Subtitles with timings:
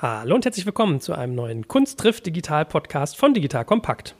[0.00, 4.14] Hallo und herzlich willkommen zu einem neuen Kunst trifft Digital Podcast von Digital Kompakt.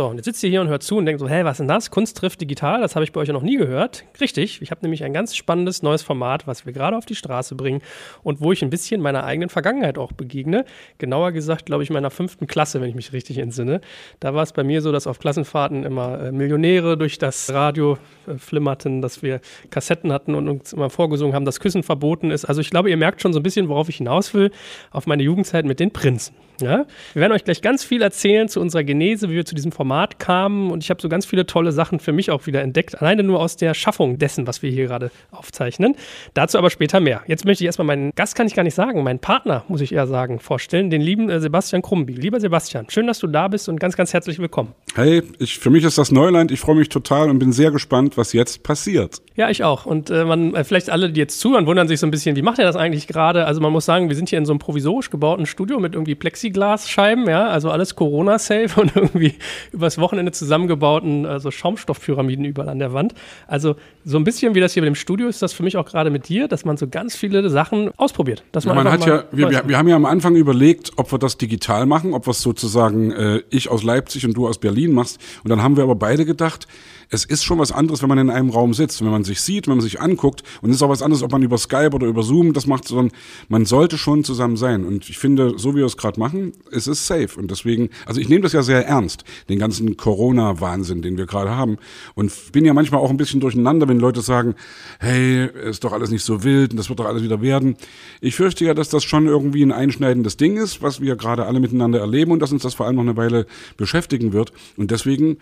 [0.00, 1.58] So, und jetzt sitzt ihr hier und hört zu und denkt so, hä, was ist
[1.58, 1.90] denn das?
[1.90, 4.06] Kunst trifft digital, das habe ich bei euch ja noch nie gehört.
[4.18, 7.54] Richtig, ich habe nämlich ein ganz spannendes neues Format, was wir gerade auf die Straße
[7.54, 7.82] bringen
[8.22, 10.64] und wo ich ein bisschen meiner eigenen Vergangenheit auch begegne.
[10.96, 13.82] Genauer gesagt, glaube ich, meiner fünften Klasse, wenn ich mich richtig entsinne.
[14.20, 17.98] Da war es bei mir so, dass auf Klassenfahrten immer äh, Millionäre durch das Radio
[18.26, 22.46] äh, flimmerten, dass wir Kassetten hatten und uns immer vorgesungen haben, dass Küssen verboten ist.
[22.46, 24.50] Also ich glaube, ihr merkt schon so ein bisschen, worauf ich hinaus will,
[24.92, 26.34] auf meine Jugendzeit mit den Prinzen.
[26.60, 26.86] Ja?
[27.14, 30.18] Wir werden euch gleich ganz viel erzählen zu unserer Genese, wie wir zu diesem Format
[30.18, 30.70] kamen.
[30.70, 33.00] Und ich habe so ganz viele tolle Sachen für mich auch wieder entdeckt.
[33.00, 35.96] Alleine nur aus der Schaffung dessen, was wir hier gerade aufzeichnen.
[36.34, 37.22] Dazu aber später mehr.
[37.26, 39.92] Jetzt möchte ich erstmal meinen Gast, kann ich gar nicht sagen, meinen Partner, muss ich
[39.92, 40.90] eher sagen, vorstellen.
[40.90, 42.14] Den lieben äh, Sebastian Krumbi.
[42.14, 44.74] Lieber Sebastian, schön, dass du da bist und ganz, ganz herzlich willkommen.
[44.94, 46.50] Hey, ich, für mich ist das Neuland.
[46.50, 49.22] Ich freue mich total und bin sehr gespannt, was jetzt passiert.
[49.36, 49.86] Ja, ich auch.
[49.86, 52.42] Und äh, man, äh, vielleicht alle, die jetzt zuhören, wundern sich so ein bisschen, wie
[52.42, 53.46] macht er das eigentlich gerade?
[53.46, 56.14] Also man muss sagen, wir sind hier in so einem provisorisch gebauten Studio mit irgendwie
[56.50, 59.34] Plexiglasscheiben, ja, also alles Corona-safe und irgendwie
[59.72, 63.14] übers Wochenende zusammengebauten also Schaumstoffpyramiden überall an der Wand.
[63.46, 65.86] Also so ein bisschen wie das hier mit dem Studio ist das für mich auch
[65.86, 68.42] gerade mit dir, dass man so ganz viele Sachen ausprobiert.
[68.52, 71.12] Dass man, ja, man hat ja, wir, wir, wir, haben ja am Anfang überlegt, ob
[71.12, 74.58] wir das digital machen, ob wir es sozusagen äh, ich aus Leipzig und du aus
[74.58, 75.18] Berlin machst.
[75.44, 76.66] Und dann haben wir aber beide gedacht,
[77.10, 79.66] es ist schon was anderes, wenn man in einem Raum sitzt, wenn man sich sieht,
[79.66, 80.44] wenn man sich anguckt.
[80.62, 82.86] Und es ist auch was anderes, ob man über Skype oder über Zoom das macht,
[82.86, 83.10] sondern
[83.48, 84.84] man sollte schon zusammen sein.
[84.84, 87.30] Und ich finde, so wie wir es gerade machen, es ist safe.
[87.36, 91.50] Und deswegen, also ich nehme das ja sehr ernst, den ganzen Corona-Wahnsinn, den wir gerade
[91.50, 91.78] haben.
[92.14, 94.54] Und bin ja manchmal auch ein bisschen durcheinander, wenn Leute sagen,
[95.00, 97.76] hey, ist doch alles nicht so wild und das wird doch alles wieder werden.
[98.20, 101.58] Ich fürchte ja, dass das schon irgendwie ein einschneidendes Ding ist, was wir gerade alle
[101.58, 104.52] miteinander erleben und dass uns das vor allem noch eine Weile beschäftigen wird.
[104.76, 105.38] Und deswegen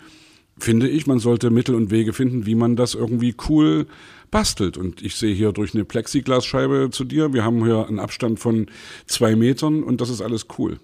[0.59, 3.87] finde ich, man sollte Mittel und Wege finden, wie man das irgendwie cool
[4.31, 4.77] bastelt.
[4.77, 7.33] Und ich sehe hier durch eine Plexiglasscheibe zu dir.
[7.33, 8.67] Wir haben hier einen Abstand von
[9.05, 10.79] zwei Metern und das ist alles cool.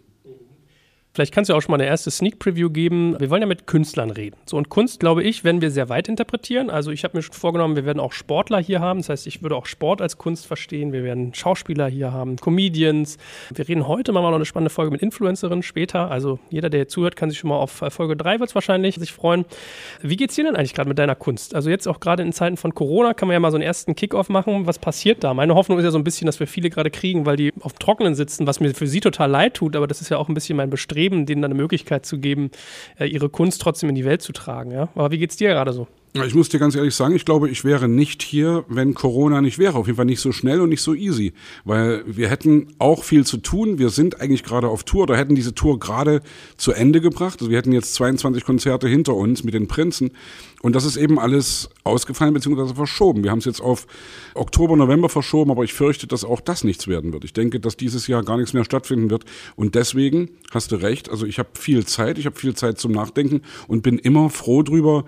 [1.15, 3.17] Vielleicht kannst du auch schon mal eine erste Sneak Preview geben.
[3.17, 4.35] Wir wollen ja mit Künstlern reden.
[4.45, 6.69] So und Kunst, glaube ich, werden wir sehr weit interpretieren.
[6.69, 8.99] Also ich habe mir schon vorgenommen, wir werden auch Sportler hier haben.
[8.99, 10.91] Das heißt, ich würde auch Sport als Kunst verstehen.
[10.91, 13.17] Wir werden Schauspieler hier haben, Comedians.
[13.53, 16.11] Wir reden heute mal noch eine spannende Folge mit Influencerinnen später.
[16.11, 19.45] Also jeder, der zuhört, kann sich schon mal auf Folge 3 wird wahrscheinlich sich freuen.
[20.01, 21.55] Wie geht's dir denn eigentlich gerade mit deiner Kunst?
[21.55, 23.95] Also jetzt auch gerade in Zeiten von Corona kann man ja mal so einen ersten
[23.95, 24.67] Kickoff machen.
[24.67, 25.33] Was passiert da?
[25.33, 27.71] Meine Hoffnung ist ja so ein bisschen, dass wir viele gerade kriegen, weil die auf
[27.71, 29.77] dem Trockenen sitzen, was mir für sie total leid tut.
[29.77, 32.17] Aber das ist ja auch ein bisschen mein Bestreben Streben, denen dann eine Möglichkeit zu
[32.17, 32.49] geben,
[32.99, 34.71] äh, ihre Kunst trotzdem in die Welt zu tragen.
[34.71, 34.89] Ja?
[34.95, 35.87] Aber wie geht es dir gerade so?
[36.23, 39.59] Ich muss dir ganz ehrlich sagen, ich glaube, ich wäre nicht hier, wenn Corona nicht
[39.59, 39.77] wäre.
[39.77, 41.33] Auf jeden Fall nicht so schnell und nicht so easy.
[41.65, 43.79] Weil wir hätten auch viel zu tun.
[43.79, 46.21] Wir sind eigentlich gerade auf Tour oder hätten diese Tour gerade
[46.55, 47.41] zu Ende gebracht.
[47.41, 50.11] Also wir hätten jetzt 22 Konzerte hinter uns mit den Prinzen.
[50.61, 52.75] Und das ist eben alles ausgefallen bzw.
[52.75, 53.25] verschoben.
[53.25, 53.85] Wir haben es jetzt auf
[54.35, 57.25] Oktober, November verschoben, aber ich fürchte, dass auch das nichts werden wird.
[57.25, 59.25] Ich denke, dass dieses Jahr gar nichts mehr stattfinden wird.
[59.57, 61.09] Und deswegen hast du recht.
[61.09, 64.63] Also ich habe viel Zeit, ich habe viel Zeit zum Nachdenken und bin immer froh
[64.63, 65.03] drüber,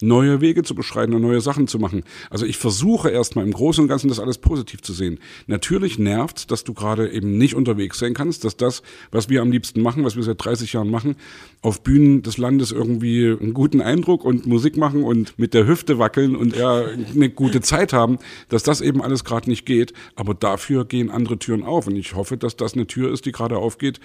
[0.00, 2.04] neue Wege zu beschreiten und neue Sachen zu machen.
[2.30, 5.18] Also ich versuche erstmal im Großen und Ganzen das alles positiv zu sehen.
[5.46, 9.50] Natürlich nervt, dass du gerade eben nicht unterwegs sein kannst, dass das, was wir am
[9.50, 11.16] liebsten machen, was wir seit 30 Jahren machen,
[11.62, 15.98] auf Bühnen des Landes irgendwie einen guten Eindruck und Musik machen und mit der Hüfte
[15.98, 18.18] wackeln und eher eine gute Zeit haben,
[18.48, 19.92] dass das eben alles gerade nicht geht.
[20.16, 23.32] Aber dafür gehen andere Türen auf und ich hoffe, dass das eine Tür ist, die
[23.32, 24.00] gerade aufgeht,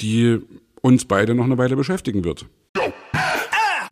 [0.00, 0.38] die
[0.80, 2.46] uns beide noch eine Weile beschäftigen wird.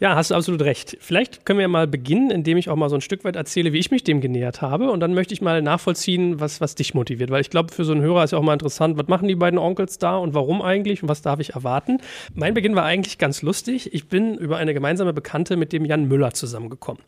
[0.00, 0.96] Ja, hast du absolut recht.
[0.98, 3.78] Vielleicht können wir mal beginnen, indem ich auch mal so ein Stück weit erzähle, wie
[3.78, 4.90] ich mich dem genähert habe.
[4.90, 7.30] Und dann möchte ich mal nachvollziehen, was, was dich motiviert.
[7.30, 9.34] Weil ich glaube, für so einen Hörer ist ja auch mal interessant, was machen die
[9.34, 11.98] beiden Onkels da und warum eigentlich und was darf ich erwarten.
[12.34, 13.92] Mein Beginn war eigentlich ganz lustig.
[13.92, 17.02] Ich bin über eine gemeinsame Bekannte mit dem Jan Müller zusammengekommen.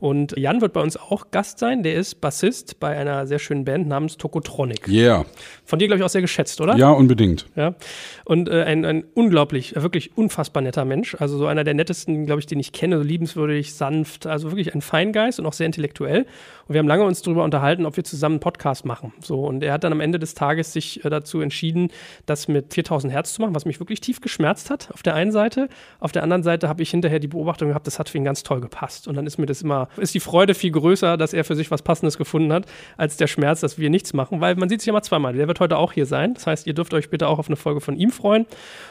[0.00, 1.82] Und Jan wird bei uns auch Gast sein.
[1.82, 4.88] Der ist Bassist bei einer sehr schönen Band namens Tokotronic.
[4.88, 5.26] Yeah.
[5.66, 6.76] Von dir, glaube ich, auch sehr geschätzt, oder?
[6.76, 7.44] Ja, unbedingt.
[7.56, 7.74] Ja.
[8.24, 11.14] Und äh, ein, ein unglaublich, wirklich unfassbar netter Mensch.
[11.18, 14.74] Also so einer der nettesten, glaube ich, den ich kenne, so liebenswürdig, sanft, also wirklich
[14.74, 16.26] ein Feingeist und auch sehr intellektuell.
[16.68, 19.12] Und wir haben lange uns darüber unterhalten, ob wir zusammen einen Podcast machen.
[19.20, 21.90] So, und er hat dann am Ende des Tages sich äh, dazu entschieden,
[22.26, 25.32] das mit 4000 Hertz zu machen, was mich wirklich tief geschmerzt hat, auf der einen
[25.32, 25.68] Seite.
[25.98, 28.42] Auf der anderen Seite habe ich hinterher die Beobachtung gehabt, das hat für ihn ganz
[28.42, 29.08] toll gepasst.
[29.08, 31.70] Und dann ist mir das immer, ist die Freude viel größer, dass er für sich
[31.70, 34.92] was Passendes gefunden hat, als der Schmerz, dass wir nichts machen, weil man sieht sich
[34.92, 35.32] mal zweimal.
[35.34, 36.34] Der wird heute auch hier sein.
[36.34, 38.46] Das heißt, ihr dürft euch bitte auch auf eine Folge von ihm freuen.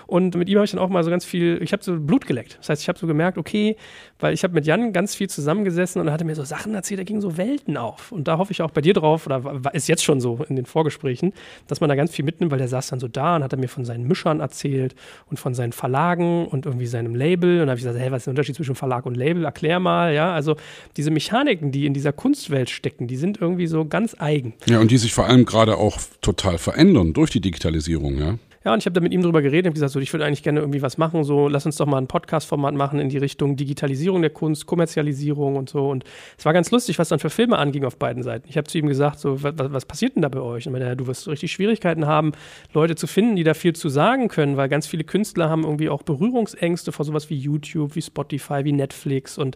[0.08, 2.26] Und mit ihm habe ich dann auch mal so ganz viel, ich habe so Blut
[2.26, 2.58] geleckt.
[2.60, 3.76] Das heißt, ich habe so gemerkt, okay,
[4.20, 7.00] weil ich habe mit Jan ganz viel zusammengesessen und er hatte mir so Sachen erzählt,
[7.00, 8.12] da gingen so Welten auf.
[8.12, 10.66] Und da hoffe ich auch bei dir drauf, oder ist jetzt schon so in den
[10.66, 11.34] Vorgesprächen,
[11.68, 13.68] dass man da ganz viel mitnimmt, weil der saß dann so da und hat mir
[13.68, 14.96] von seinen Mischern erzählt
[15.30, 17.62] und von seinen Verlagen und irgendwie seinem Label.
[17.62, 19.46] Und da habe ich gesagt, hey, was ist der Unterschied zwischen Verlag und Label?
[19.46, 20.34] Erklär mal, ja.
[20.34, 20.56] Also
[20.96, 24.54] diese Mechaniken, die in dieser Kunstwelt stecken, die sind irgendwie so ganz eigen.
[24.66, 28.36] Ja, und die sich vor allem gerade auch total verändern durch die Digitalisierung, ja.
[28.68, 30.44] Ja, und ich habe da mit ihm drüber geredet und gesagt, so, ich würde eigentlich
[30.44, 33.56] gerne irgendwie was machen, so lass uns doch mal ein Podcast-Format machen in die Richtung
[33.56, 35.90] Digitalisierung der Kunst, Kommerzialisierung und so.
[35.90, 36.04] Und
[36.38, 38.46] es war ganz lustig, was dann für Filme anging auf beiden Seiten.
[38.50, 40.68] Ich habe zu ihm gesagt, so, was, was passiert denn da bei euch?
[40.68, 42.34] Und meinte, du wirst richtig Schwierigkeiten haben,
[42.74, 45.88] Leute zu finden, die da viel zu sagen können, weil ganz viele Künstler haben irgendwie
[45.88, 49.56] auch Berührungsängste vor sowas wie YouTube, wie Spotify, wie Netflix und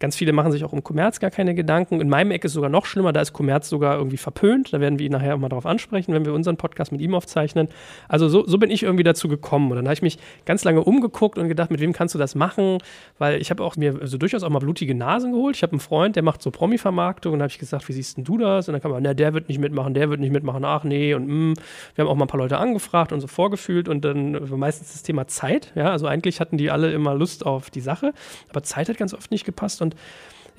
[0.00, 2.02] ganz viele machen sich auch um Kommerz gar keine Gedanken.
[2.02, 4.74] In meinem Eck ist es sogar noch schlimmer, da ist Kommerz sogar irgendwie verpönt.
[4.74, 7.14] Da werden wir ihn nachher auch mal drauf ansprechen, wenn wir unseren Podcast mit ihm
[7.14, 7.68] aufzeichnen.
[8.06, 9.70] Also so, so bin ich irgendwie dazu gekommen.
[9.70, 12.34] Und dann habe ich mich ganz lange umgeguckt und gedacht, mit wem kannst du das
[12.34, 12.78] machen?
[13.18, 15.56] Weil ich habe auch mir also durchaus auch mal blutige Nasen geholt.
[15.56, 18.24] Ich habe einen Freund, der macht so Promi-Vermarktung und habe ich gesagt, wie siehst denn
[18.24, 18.68] du das?
[18.68, 21.14] Und dann kam man, na, der wird nicht mitmachen, der wird nicht mitmachen, ach nee.
[21.14, 21.54] Und mh.
[21.94, 24.92] wir haben auch mal ein paar Leute angefragt und so vorgefühlt und dann war meistens
[24.92, 25.72] das Thema Zeit.
[25.74, 28.12] Ja, also eigentlich hatten die alle immer Lust auf die Sache,
[28.48, 29.94] aber Zeit hat ganz oft nicht gepasst und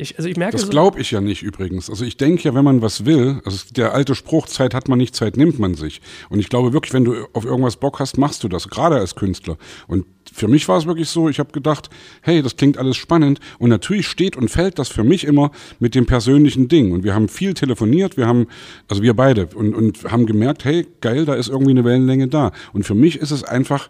[0.01, 1.89] ich, also ich merke das so, glaube ich ja nicht übrigens.
[1.89, 4.97] Also ich denke ja, wenn man was will, also der alte Spruch, Zeit hat man
[4.97, 6.01] nicht, Zeit nimmt man sich.
[6.29, 9.15] Und ich glaube wirklich, wenn du auf irgendwas Bock hast, machst du das, gerade als
[9.15, 9.57] Künstler.
[9.87, 11.89] Und für mich war es wirklich so, ich habe gedacht,
[12.21, 13.39] hey, das klingt alles spannend.
[13.59, 16.91] Und natürlich steht und fällt das für mich immer mit dem persönlichen Ding.
[16.91, 18.47] Und wir haben viel telefoniert, wir haben,
[18.87, 22.51] also wir beide, und, und haben gemerkt, hey, geil, da ist irgendwie eine Wellenlänge da.
[22.73, 23.89] Und für mich ist es einfach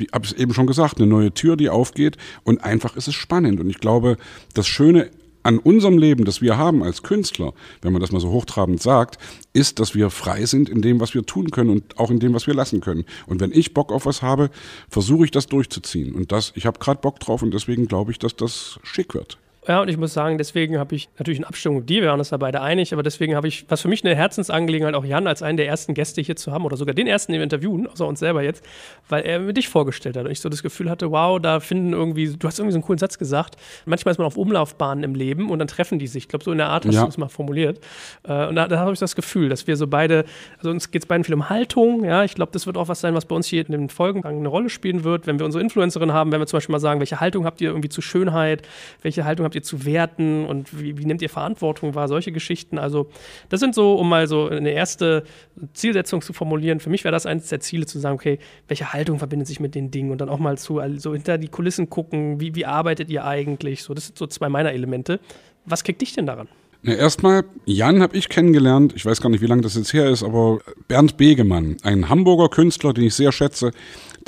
[0.00, 3.16] wie habe ich eben schon gesagt, eine neue Tür, die aufgeht und einfach ist es
[3.16, 3.58] spannend.
[3.58, 4.16] Und ich glaube,
[4.54, 5.10] das Schöne
[5.48, 9.16] an unserem Leben, das wir haben als Künstler, wenn man das mal so hochtrabend sagt,
[9.54, 12.34] ist, dass wir frei sind in dem, was wir tun können und auch in dem,
[12.34, 13.06] was wir lassen können.
[13.26, 14.50] Und wenn ich Bock auf was habe,
[14.90, 16.14] versuche ich das durchzuziehen.
[16.14, 19.38] Und das, ich habe gerade Bock drauf und deswegen glaube ich, dass das schick wird.
[19.68, 22.18] Ja, und ich muss sagen, deswegen habe ich natürlich in Abstimmung mit dir, wir waren
[22.18, 25.26] uns da beide einig, aber deswegen habe ich, was für mich eine Herzensangelegenheit, auch Jan
[25.26, 28.06] als einen der ersten Gäste hier zu haben oder sogar den ersten im Interviewen, außer
[28.06, 28.64] uns selber jetzt,
[29.10, 31.92] weil er mir dich vorgestellt hat und ich so das Gefühl hatte, wow, da finden
[31.92, 35.14] irgendwie, du hast irgendwie so einen coolen Satz gesagt, manchmal ist man auf Umlaufbahnen im
[35.14, 36.24] Leben und dann treffen die sich.
[36.24, 37.02] Ich glaube, so in der Art hast Ja.
[37.02, 37.78] du es mal formuliert.
[38.26, 40.24] Äh, Und da, da habe ich das Gefühl, dass wir so beide,
[40.56, 43.02] also uns geht es beiden viel um Haltung, ja, ich glaube, das wird auch was
[43.02, 45.62] sein, was bei uns hier in den Folgen eine Rolle spielen wird, wenn wir unsere
[45.62, 48.62] Influencerin haben, wenn wir zum Beispiel mal sagen, welche Haltung habt ihr irgendwie zu Schönheit,
[49.02, 52.78] welche Haltung habt ihr zu Werten und wie, wie nehmt ihr Verantwortung wahr, solche Geschichten.
[52.78, 53.08] Also
[53.48, 55.24] das sind so, um mal so eine erste
[55.72, 59.18] Zielsetzung zu formulieren, für mich wäre das eines der Ziele zu sagen, okay, welche Haltung
[59.18, 62.40] verbindet sich mit den Dingen und dann auch mal zu, also hinter die Kulissen gucken,
[62.40, 65.20] wie, wie arbeitet ihr eigentlich, so, das sind so zwei meiner Elemente.
[65.64, 66.48] Was kriegt dich denn daran?
[66.82, 70.08] Na, erstmal, Jan habe ich kennengelernt, ich weiß gar nicht, wie lange das jetzt her
[70.08, 73.72] ist, aber Bernd Begemann, ein Hamburger Künstler, den ich sehr schätze,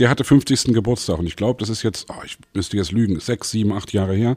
[0.00, 0.74] der hatte 50.
[0.74, 3.92] Geburtstag und ich glaube, das ist jetzt, oh, ich müsste jetzt lügen, sechs, sieben, acht
[3.92, 4.36] Jahre her.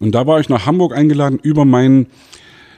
[0.00, 2.08] Und da war ich nach Hamburg eingeladen über mein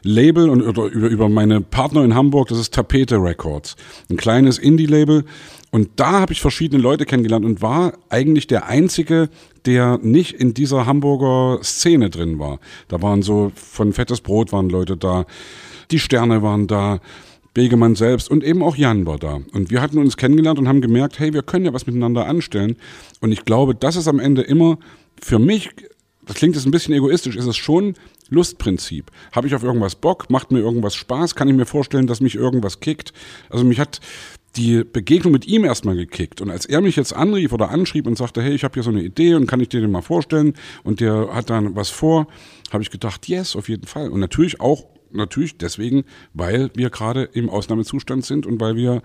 [0.03, 3.77] Label und oder über, über meine Partner in Hamburg, das ist Tapete Records,
[4.09, 5.25] ein kleines Indie-Label.
[5.73, 9.29] Und da habe ich verschiedene Leute kennengelernt und war eigentlich der Einzige,
[9.65, 12.61] der nicht in dieser Hamburger Szene drin war.
[12.89, 15.27] Da waren so von Fettes Brot waren Leute da,
[15.91, 17.01] die Sterne waren da,
[17.57, 19.41] Begemann selbst und eben auch Jan war da.
[19.55, 22.77] Und wir hatten uns kennengelernt und haben gemerkt, hey, wir können ja was miteinander anstellen.
[23.21, 24.79] Und ich glaube, das ist am Ende immer
[25.23, 25.71] für mich,
[26.27, 27.95] das klingt jetzt ein bisschen egoistisch, ist es schon
[28.29, 29.11] Lustprinzip.
[29.33, 30.29] Habe ich auf irgendwas Bock?
[30.29, 31.35] Macht mir irgendwas Spaß?
[31.35, 33.15] Kann ich mir vorstellen, dass mich irgendwas kickt?
[33.49, 34.01] Also mich hat
[34.57, 36.43] die Begegnung mit ihm erstmal gekickt.
[36.43, 38.91] Und als er mich jetzt anrief oder anschrieb und sagte, hey, ich habe hier so
[38.91, 40.53] eine Idee und kann ich dir den mal vorstellen?
[40.85, 42.27] Und der hat dann was vor,
[42.71, 44.11] habe ich gedacht, yes, auf jeden Fall.
[44.11, 44.85] Und natürlich auch,
[45.17, 46.05] natürlich deswegen,
[46.35, 49.03] weil wir gerade im Ausnahmezustand sind und weil wir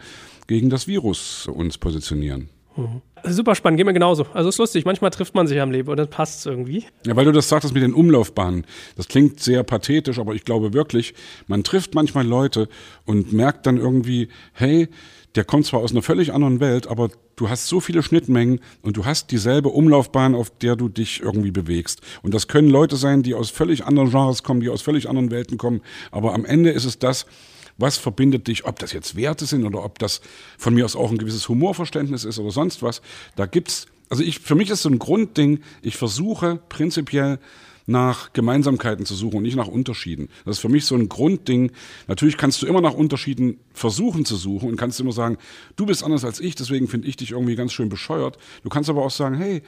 [0.47, 2.49] gegen das Virus uns positionieren.
[2.75, 3.01] Mhm.
[3.23, 4.25] Super spannend, geht mir genauso.
[4.33, 6.85] Also ist lustig, manchmal trifft man sich am Leben und dann passt es irgendwie.
[7.05, 8.65] Ja, weil du das sagtest mit den Umlaufbahnen.
[8.95, 11.13] Das klingt sehr pathetisch, aber ich glaube wirklich,
[11.47, 12.67] man trifft manchmal Leute
[13.05, 14.87] und merkt dann irgendwie, hey,
[15.35, 18.97] der kommt zwar aus einer völlig anderen Welt, aber du hast so viele Schnittmengen und
[18.97, 22.01] du hast dieselbe Umlaufbahn, auf der du dich irgendwie bewegst.
[22.21, 25.31] Und das können Leute sein, die aus völlig anderen Genres kommen, die aus völlig anderen
[25.31, 25.81] Welten kommen.
[26.11, 27.25] Aber am Ende ist es das,
[27.77, 30.21] was verbindet dich, ob das jetzt Werte sind oder ob das
[30.57, 33.01] von mir aus auch ein gewisses Humorverständnis ist oder sonst was.
[33.35, 37.39] Da gibt's, also ich, für mich ist so ein Grundding, ich versuche prinzipiell
[37.85, 40.29] nach Gemeinsamkeiten zu suchen und nicht nach Unterschieden.
[40.45, 41.71] Das ist für mich so ein Grundding.
[42.07, 45.37] Natürlich kannst du immer nach Unterschieden versuchen zu suchen und kannst immer sagen,
[45.75, 48.37] du bist anders als ich, deswegen finde ich dich irgendwie ganz schön bescheuert.
[48.63, 49.61] Du kannst aber auch sagen, hey,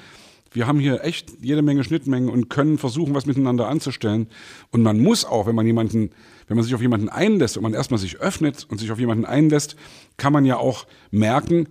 [0.53, 4.27] wir haben hier echt jede Menge Schnittmengen und können versuchen, was miteinander anzustellen.
[4.71, 6.11] Und man muss auch, wenn man jemanden,
[6.47, 9.25] wenn man sich auf jemanden einlässt und man erstmal sich öffnet und sich auf jemanden
[9.25, 9.75] einlässt,
[10.17, 11.67] kann man ja auch merken,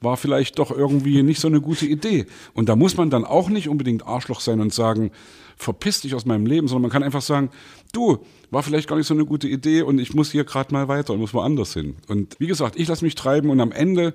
[0.00, 2.26] war vielleicht doch irgendwie nicht so eine gute Idee.
[2.54, 5.10] Und da muss man dann auch nicht unbedingt Arschloch sein und sagen,
[5.56, 7.50] verpiss dich aus meinem Leben, sondern man kann einfach sagen,
[7.92, 10.88] du, war vielleicht gar nicht so eine gute Idee und ich muss hier gerade mal
[10.88, 11.96] weiter und muss woanders hin.
[12.08, 14.14] Und wie gesagt, ich lasse mich treiben und am Ende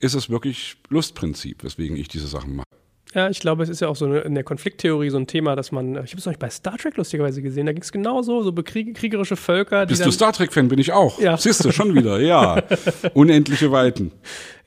[0.00, 2.66] ist es wirklich Lustprinzip, weswegen ich diese Sachen mache.
[3.14, 5.56] Ja, ich glaube, es ist ja auch so eine, in der Konflikttheorie so ein Thema,
[5.56, 8.42] dass man, ich habe es euch bei Star Trek lustigerweise gesehen, da ging es genauso,
[8.42, 9.86] so bekrieg, kriegerische Völker.
[9.86, 10.68] Bist du Star Trek-Fan?
[10.68, 11.18] Bin ich auch.
[11.18, 11.36] Ja.
[11.36, 12.62] Siehst du, schon wieder, ja.
[13.14, 14.12] Unendliche Weiten.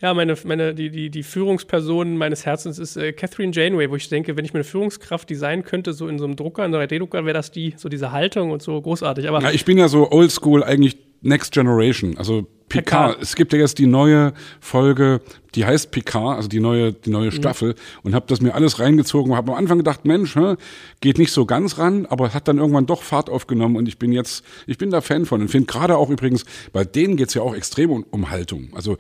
[0.01, 4.09] Ja, meine, meine, die, die, die Führungsperson meines Herzens ist äh, Catherine Janeway, wo ich
[4.09, 6.79] denke, wenn ich mir eine Führungskraft designen könnte, so in so einem Drucker, in so
[6.79, 9.29] einem 3D-Drucker, wäre das die, so diese Haltung und so großartig.
[9.29, 12.17] Aber ja, ich bin ja so oldschool, eigentlich Next Generation.
[12.17, 13.21] Also Picard.
[13.21, 15.21] Es gibt ja jetzt die neue Folge,
[15.55, 17.33] die heißt Picard, also die neue, die neue mhm.
[17.33, 19.35] Staffel, und habe das mir alles reingezogen.
[19.35, 20.55] Habe am Anfang gedacht, Mensch, hä,
[21.01, 24.13] geht nicht so ganz ran, aber hat dann irgendwann doch Fahrt aufgenommen und ich bin
[24.13, 27.41] jetzt, ich bin da Fan von und finde gerade auch übrigens, bei denen geht's ja
[27.41, 28.69] auch extrem um, um Haltung.
[28.73, 28.97] Also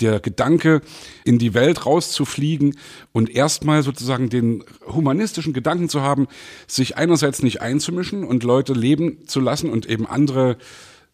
[0.00, 0.80] der Gedanke,
[1.24, 2.76] in die Welt rauszufliegen
[3.12, 6.26] und erstmal sozusagen den humanistischen Gedanken zu haben,
[6.66, 10.56] sich einerseits nicht einzumischen und Leute leben zu lassen und eben andere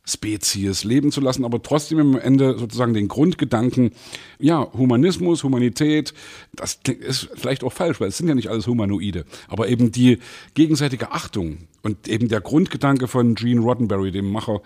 [0.08, 3.90] Spezies leben zu lassen, aber trotzdem am Ende sozusagen den Grundgedanken,
[4.38, 6.14] ja, Humanismus, Humanität,
[6.52, 10.18] das ist vielleicht auch falsch, weil es sind ja nicht alles Humanoide, aber eben die
[10.54, 14.60] gegenseitige Achtung und eben der Grundgedanke von Gene Roddenberry, dem Macher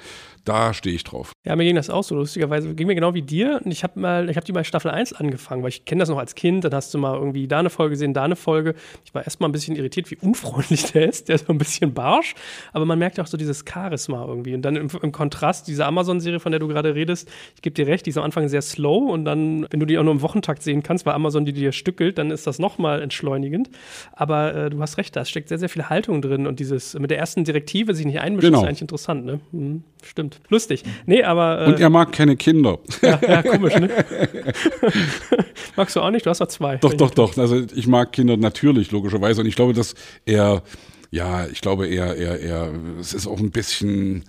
[0.44, 1.32] da stehe ich drauf.
[1.44, 2.74] Ja, mir ging das auch so, lustigerweise.
[2.74, 3.60] Ging mir genau wie dir.
[3.64, 6.08] Und ich habe mal, ich habe die bei Staffel 1 angefangen, weil ich kenne das
[6.08, 6.64] noch als Kind.
[6.64, 8.74] Dann hast du mal irgendwie da eine Folge gesehen, da eine Folge.
[9.04, 11.28] Ich war erstmal ein bisschen irritiert, wie unfreundlich der ist.
[11.28, 12.34] Der ist so ein bisschen barsch.
[12.72, 14.54] Aber man merkt auch so dieses Charisma irgendwie.
[14.54, 17.86] Und dann im, im Kontrast, diese Amazon-Serie, von der du gerade redest, ich gebe dir
[17.86, 19.12] recht, die ist am Anfang sehr slow.
[19.12, 21.72] Und dann, wenn du die auch nur im Wochentakt sehen kannst, weil Amazon die dir
[21.72, 23.70] stückelt, dann ist das nochmal entschleunigend.
[24.12, 26.46] Aber äh, du hast recht, da steckt sehr, sehr viel Haltung drin.
[26.46, 28.62] Und dieses mit der ersten Direktive sich nicht einmischen, genau.
[28.62, 29.26] ist eigentlich interessant.
[29.26, 29.40] Ne?
[29.52, 30.40] Hm, stimmt stimmt.
[30.48, 30.84] Lustig.
[31.06, 31.62] Nee, aber.
[31.62, 32.78] Äh, Und er mag keine Kinder.
[33.02, 33.88] Ja, ja komisch, ne?
[35.76, 36.26] Magst du auch nicht?
[36.26, 36.76] Du hast doch zwei.
[36.76, 37.36] Doch, doch, doch.
[37.38, 39.40] Also ich mag Kinder natürlich, logischerweise.
[39.40, 39.94] Und ich glaube, dass
[40.26, 40.62] er,
[41.10, 44.24] ja, ich glaube, er, er, er, es ist auch ein bisschen.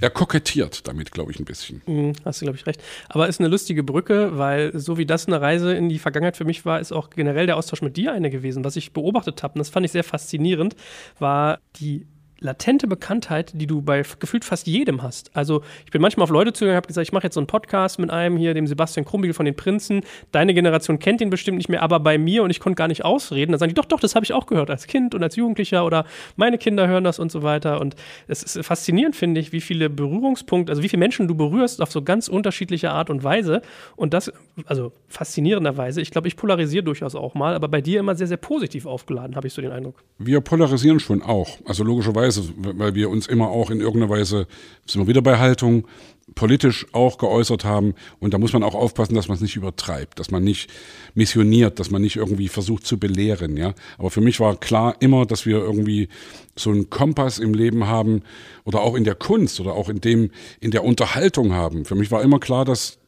[0.00, 1.82] Er kokettiert damit, glaube ich, ein bisschen.
[1.86, 2.82] Mhm, hast du, glaube ich, recht.
[3.08, 6.44] Aber ist eine lustige Brücke, weil so wie das eine Reise in die Vergangenheit für
[6.44, 8.64] mich war, ist auch generell der Austausch mit dir eine gewesen.
[8.64, 10.76] Was ich beobachtet habe, und das fand ich sehr faszinierend,
[11.18, 12.06] war die
[12.38, 15.34] latente Bekanntheit, die du bei gefühlt fast jedem hast.
[15.34, 17.98] Also ich bin manchmal auf Leute zugegangen, habe gesagt, ich mache jetzt so einen Podcast
[17.98, 20.02] mit einem hier, dem Sebastian Krumbiegel von den Prinzen.
[20.32, 23.04] Deine Generation kennt ihn bestimmt nicht mehr, aber bei mir und ich konnte gar nicht
[23.04, 23.52] ausreden.
[23.52, 25.86] Dann sagen die, doch, doch, das habe ich auch gehört als Kind und als Jugendlicher
[25.86, 26.04] oder
[26.36, 27.80] meine Kinder hören das und so weiter.
[27.80, 27.96] Und
[28.28, 31.90] es ist faszinierend, finde ich, wie viele Berührungspunkte, also wie viele Menschen du berührst auf
[31.90, 33.62] so ganz unterschiedliche Art und Weise.
[33.96, 34.30] Und das,
[34.66, 38.36] also faszinierenderweise, ich glaube, ich polarisiere durchaus auch mal, aber bei dir immer sehr, sehr
[38.36, 40.02] positiv aufgeladen, habe ich so den Eindruck.
[40.18, 41.58] Wir polarisieren schon auch.
[41.64, 44.46] Also logischerweise Weise, weil wir uns immer auch in irgendeiner Weise,
[44.86, 45.86] sind wir wieder bei Haltung,
[46.34, 47.94] politisch auch geäußert haben.
[48.18, 50.68] Und da muss man auch aufpassen, dass man es nicht übertreibt, dass man nicht
[51.14, 53.74] missioniert, dass man nicht irgendwie versucht zu belehren, ja.
[53.96, 56.08] Aber für mich war klar immer, dass wir irgendwie
[56.56, 58.22] so einen Kompass im Leben haben
[58.64, 60.30] oder auch in der Kunst oder auch in dem,
[60.60, 61.84] in der Unterhaltung haben.
[61.84, 62.98] Für mich war immer klar, dass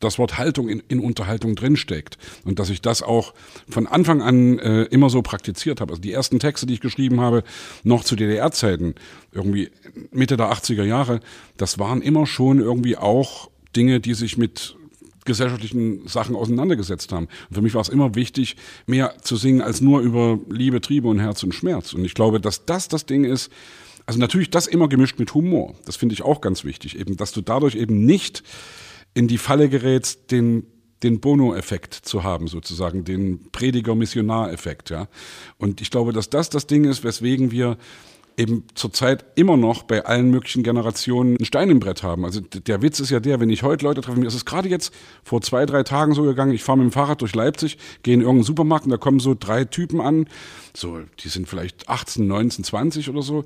[0.00, 3.32] das Wort Haltung in, in Unterhaltung drinsteckt und dass ich das auch
[3.68, 5.92] von Anfang an äh, immer so praktiziert habe.
[5.92, 7.44] Also die ersten Texte, die ich geschrieben habe,
[7.82, 8.94] noch zu DDR-Zeiten,
[9.32, 9.70] irgendwie
[10.10, 11.20] Mitte der 80er Jahre,
[11.56, 14.76] das waren immer schon irgendwie auch Dinge, die sich mit
[15.24, 17.28] gesellschaftlichen Sachen auseinandergesetzt haben.
[17.48, 21.08] Und für mich war es immer wichtig, mehr zu singen als nur über Liebe, Triebe
[21.08, 21.92] und Herz und Schmerz.
[21.94, 23.50] Und ich glaube, dass das das Ding ist,
[24.06, 25.74] also natürlich das immer gemischt mit Humor.
[25.84, 28.44] Das finde ich auch ganz wichtig, eben, dass du dadurch eben nicht
[29.16, 30.66] in die Falle gerätst, den
[31.02, 35.08] den Bono-Effekt zu haben, sozusagen, den Prediger-Missionar-Effekt, ja.
[35.58, 37.76] Und ich glaube, dass das das Ding ist, weswegen wir
[38.36, 42.24] eben zurzeit immer noch bei allen möglichen Generationen ein Stein im Brett haben.
[42.24, 44.68] Also der Witz ist ja der, wenn ich heute Leute treffe, mir ist es gerade
[44.68, 44.92] jetzt
[45.24, 48.20] vor zwei, drei Tagen so gegangen, ich fahre mit dem Fahrrad durch Leipzig, gehe in
[48.20, 50.28] irgendeinen Supermarkt und da kommen so drei Typen an,
[50.74, 53.44] so, die sind vielleicht 18, 19, 20 oder so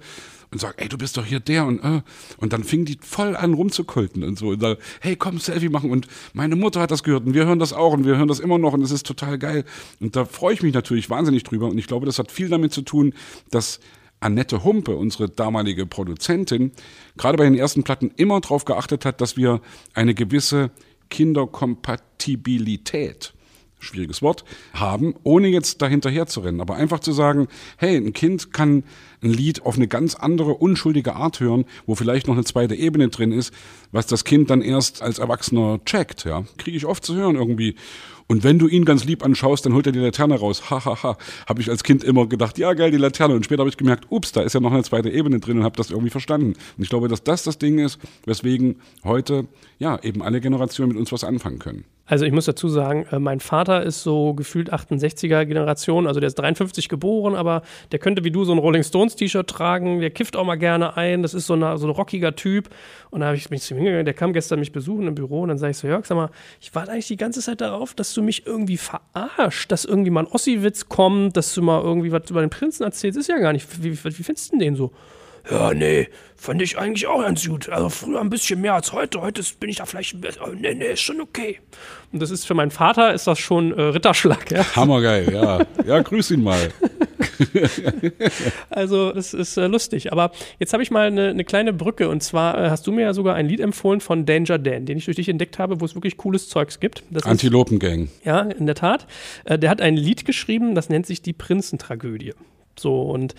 [0.50, 2.02] und sagen, ey, du bist doch hier der und äh.
[2.38, 5.90] und dann fingen die voll an rumzukulten und so und dann, hey, komm, Selfie machen
[5.90, 8.40] und meine Mutter hat das gehört und wir hören das auch und wir hören das
[8.40, 9.64] immer noch und es ist total geil
[10.00, 12.72] und da freue ich mich natürlich wahnsinnig drüber und ich glaube, das hat viel damit
[12.72, 13.14] zu tun,
[13.50, 13.78] dass
[14.20, 16.70] Annette Humpe, unsere damalige Produzentin,
[17.16, 19.60] gerade bei den ersten Platten immer darauf geachtet hat, dass wir
[19.94, 20.70] eine gewisse
[21.08, 23.34] Kinderkompatibilität
[23.80, 26.60] schwieriges Wort, haben, ohne jetzt dahinterher zu rennen.
[26.60, 27.48] Aber einfach zu sagen,
[27.78, 28.84] hey, ein Kind kann
[29.22, 33.08] ein Lied auf eine ganz andere, unschuldige Art hören, wo vielleicht noch eine zweite Ebene
[33.08, 33.52] drin ist,
[33.90, 36.44] was das Kind dann erst als Erwachsener checkt, ja.
[36.58, 37.74] Kriege ich oft zu hören irgendwie.
[38.30, 40.70] Und wenn du ihn ganz lieb anschaust, dann holt er die Laterne raus.
[40.70, 41.02] Hahaha.
[41.02, 41.18] Ha, ha.
[41.48, 43.34] Habe ich als Kind immer gedacht, ja geil, die Laterne.
[43.34, 45.64] Und später habe ich gemerkt, ups, da ist ja noch eine zweite Ebene drin und
[45.64, 46.52] habe das irgendwie verstanden.
[46.76, 49.48] Und ich glaube, dass das das Ding ist, weswegen heute
[49.80, 51.84] ja eben alle Generationen mit uns was anfangen können.
[52.10, 56.26] Also ich muss dazu sagen, äh, mein Vater ist so gefühlt 68er Generation, also der
[56.26, 57.62] ist 53 geboren, aber
[57.92, 60.96] der könnte wie du so ein Rolling Stones T-Shirt tragen, der kifft auch mal gerne
[60.96, 62.68] ein, das ist so, eine, so ein rockiger Typ.
[63.10, 65.42] Und da habe ich mich zu ihm hingegangen, der kam gestern mich besuchen im Büro
[65.42, 67.94] und dann sage ich so, Jörg, sag mal, ich warte eigentlich die ganze Zeit darauf,
[67.94, 72.10] dass du mich irgendwie verarscht, dass irgendwie mal ein Ossi-Witz kommt, dass du mal irgendwie
[72.10, 73.68] was über den Prinzen erzählst, ist ja gar nicht.
[73.84, 74.90] Wie, wie, wie findest du denn den so?
[75.48, 77.68] Ja, nee, fand ich eigentlich auch ganz gut.
[77.68, 79.20] Also früher ein bisschen mehr als heute.
[79.20, 80.42] Heute bin ich da vielleicht ein bisschen.
[80.42, 81.60] Oh, nee, nee, ist schon okay.
[82.12, 84.50] Und das ist für meinen Vater ist das schon äh, Ritterschlag.
[84.50, 84.64] Ja?
[84.76, 85.60] Hammergeil, ja.
[85.86, 86.70] Ja, grüß ihn mal.
[88.70, 90.12] also, das ist äh, lustig.
[90.12, 92.08] Aber jetzt habe ich mal eine, eine, kleine Brücke.
[92.08, 94.98] Und zwar äh, hast du mir ja sogar ein Lied empfohlen von Danger Dan, den
[94.98, 97.02] ich durch dich entdeckt habe, wo es wirklich cooles Zeugs gibt.
[97.22, 98.08] Antilopengang.
[98.24, 99.06] Ja, in der Tat.
[99.44, 102.34] Äh, der hat ein Lied geschrieben, das nennt sich Die Prinzentragödie.
[102.78, 103.34] So, und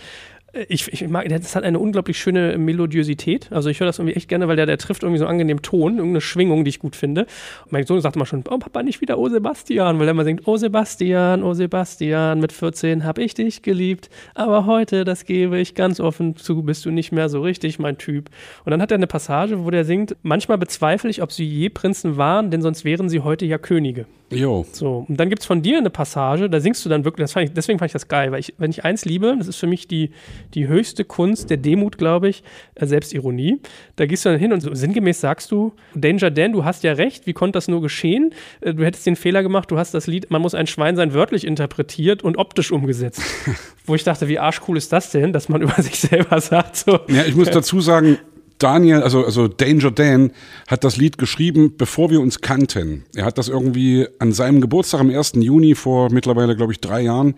[0.68, 3.52] ich, ich mag, das hat eine unglaublich schöne Melodiosität.
[3.52, 5.62] Also ich höre das irgendwie echt gerne, weil der, der trifft irgendwie so einen angenehmen
[5.62, 7.22] Ton, irgendeine Schwingung, die ich gut finde.
[7.66, 10.26] Und mein Sohn sagt immer schon, oh Papa, nicht wieder Oh Sebastian, weil er immer
[10.26, 15.58] singt, Oh Sebastian, oh Sebastian, mit 14 hab ich dich geliebt, aber heute, das gebe
[15.58, 18.30] ich ganz offen zu, bist du nicht mehr so richtig mein Typ.
[18.66, 21.70] Und dann hat er eine Passage, wo der singt, manchmal bezweifle ich, ob sie je
[21.70, 24.06] Prinzen waren, denn sonst wären sie heute ja Könige.
[24.32, 24.66] Jo.
[24.72, 27.50] So, und dann gibt es von dir eine Passage, da singst du dann wirklich, fand
[27.50, 29.68] ich, deswegen fand ich das geil, weil ich, wenn ich eins liebe, das ist für
[29.68, 30.12] mich die,
[30.54, 32.44] die höchste Kunst der Demut, glaube ich,
[32.76, 33.60] äh, Selbstironie.
[33.98, 36.94] Da gehst du dann hin und so, sinngemäß sagst du, Danger Dan, du hast ja
[36.94, 38.34] recht, wie konnte das nur geschehen?
[38.62, 41.14] Äh, du hättest den Fehler gemacht, du hast das Lied, man muss ein Schwein sein,
[41.14, 43.22] wörtlich interpretiert und optisch umgesetzt.
[43.86, 47.00] Wo ich dachte, wie arschcool ist das denn, dass man über sich selber sagt, so.
[47.08, 48.18] Ja, ich muss dazu sagen,
[48.62, 50.32] Daniel, also, also Danger Dan,
[50.68, 53.06] hat das Lied geschrieben, bevor wir uns kannten.
[53.16, 55.34] Er hat das irgendwie an seinem Geburtstag am 1.
[55.36, 57.36] Juni vor mittlerweile, glaube ich, drei Jahren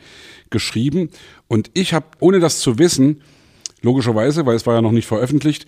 [0.49, 1.09] geschrieben.
[1.47, 3.21] Und ich habe, ohne das zu wissen,
[3.81, 5.65] logischerweise, weil es war ja noch nicht veröffentlicht,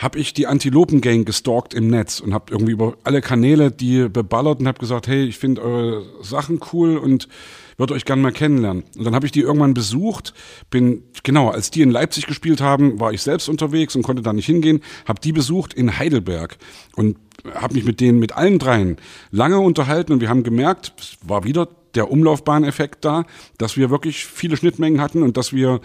[0.00, 4.60] habe ich die Antilopen-Gang gestalkt im Netz und habe irgendwie über alle Kanäle die beballert
[4.60, 7.28] und habe gesagt, hey, ich finde eure Sachen cool und
[7.76, 8.84] würde euch gerne mal kennenlernen.
[8.96, 10.32] Und dann habe ich die irgendwann besucht,
[10.70, 14.32] bin, genau, als die in Leipzig gespielt haben, war ich selbst unterwegs und konnte da
[14.32, 16.56] nicht hingehen, habe die besucht in Heidelberg
[16.96, 17.18] und
[17.54, 18.96] habe mich mit denen, mit allen dreien
[19.30, 23.24] lange unterhalten und wir haben gemerkt, es war wieder der Umlaufbahneffekt da,
[23.58, 25.80] dass wir wirklich viele Schnittmengen hatten und dass wir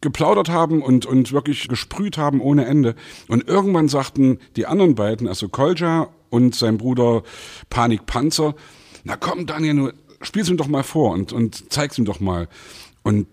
[0.00, 2.94] geplaudert haben und, und wirklich gesprüht haben ohne Ende.
[3.28, 7.22] Und irgendwann sagten die anderen beiden, also Kolja und sein Bruder
[7.70, 8.54] Panik Panzer,
[9.04, 12.48] na komm Daniel, spiel's ihm doch mal vor und, und zeig's ihm doch mal.
[13.02, 13.26] Und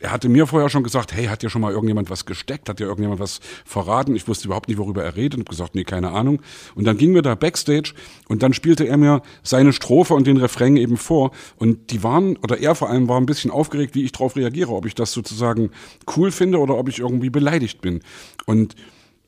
[0.00, 2.70] er hatte mir vorher schon gesagt, hey, hat dir schon mal irgendjemand was gesteckt?
[2.70, 4.16] Hat dir irgendjemand was verraten?
[4.16, 6.40] Ich wusste überhaupt nicht, worüber er redet und gesagt, nee, keine Ahnung.
[6.74, 7.92] Und dann gingen wir da backstage
[8.26, 11.32] und dann spielte er mir seine Strophe und den Refrain eben vor.
[11.56, 14.72] Und die waren, oder er vor allem war ein bisschen aufgeregt, wie ich darauf reagiere,
[14.72, 15.70] ob ich das sozusagen
[16.16, 18.00] cool finde oder ob ich irgendwie beleidigt bin.
[18.46, 18.76] Und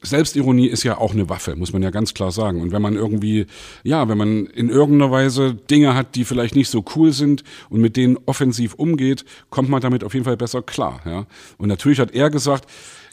[0.02, 2.60] Selbstironie ist ja auch eine Waffe, muss man ja ganz klar sagen.
[2.60, 3.46] Und wenn man irgendwie,
[3.84, 7.80] ja, wenn man in irgendeiner Weise Dinge hat, die vielleicht nicht so cool sind und
[7.80, 11.00] mit denen offensiv umgeht, kommt man damit auf jeden Fall besser klar.
[11.04, 11.26] Ja?
[11.58, 12.68] Und natürlich hat er gesagt,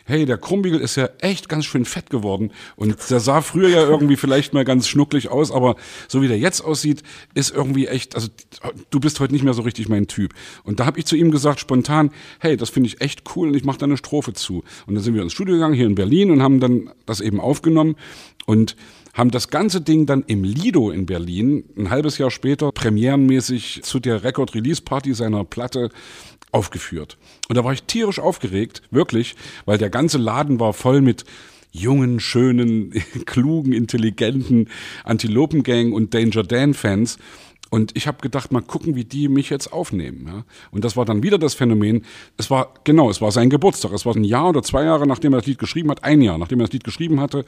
[0.10, 3.88] hey, der Krummbiegel ist ja echt ganz schön fett geworden und der sah früher ja
[3.88, 5.76] irgendwie vielleicht mal ganz schnucklig aus, aber
[6.08, 8.28] so wie der jetzt aussieht, ist irgendwie echt, also
[8.90, 10.34] du bist heute nicht mehr so richtig mein Typ.
[10.64, 13.56] Und da habe ich zu ihm gesagt spontan, hey, das finde ich echt cool und
[13.56, 14.64] ich mache da eine Strophe zu.
[14.88, 17.40] Und dann sind wir ins Studio gegangen hier in Berlin und haben dann das eben
[17.40, 17.96] aufgenommen
[18.46, 18.76] und
[19.14, 24.00] haben das ganze Ding dann im Lido in Berlin ein halbes Jahr später premierenmäßig zu
[24.00, 25.90] der Record-Release-Party seiner Platte
[26.52, 27.18] aufgeführt.
[27.48, 29.36] Und da war ich tierisch aufgeregt, wirklich,
[29.66, 31.26] weil der ganze Laden war voll mit
[31.72, 32.92] jungen, schönen,
[33.26, 34.70] klugen, intelligenten
[35.04, 37.18] Antilopengang und Danger Dan Fans.
[37.70, 40.26] Und ich habe gedacht, mal gucken, wie die mich jetzt aufnehmen.
[40.28, 40.44] Ja?
[40.72, 42.04] Und das war dann wieder das Phänomen.
[42.38, 43.92] Es war, genau, es war sein Geburtstag.
[43.94, 46.04] Es war ein Jahr oder zwei Jahre, nachdem er das Lied geschrieben hat.
[46.04, 47.46] Ein Jahr, nachdem er das Lied geschrieben hatte.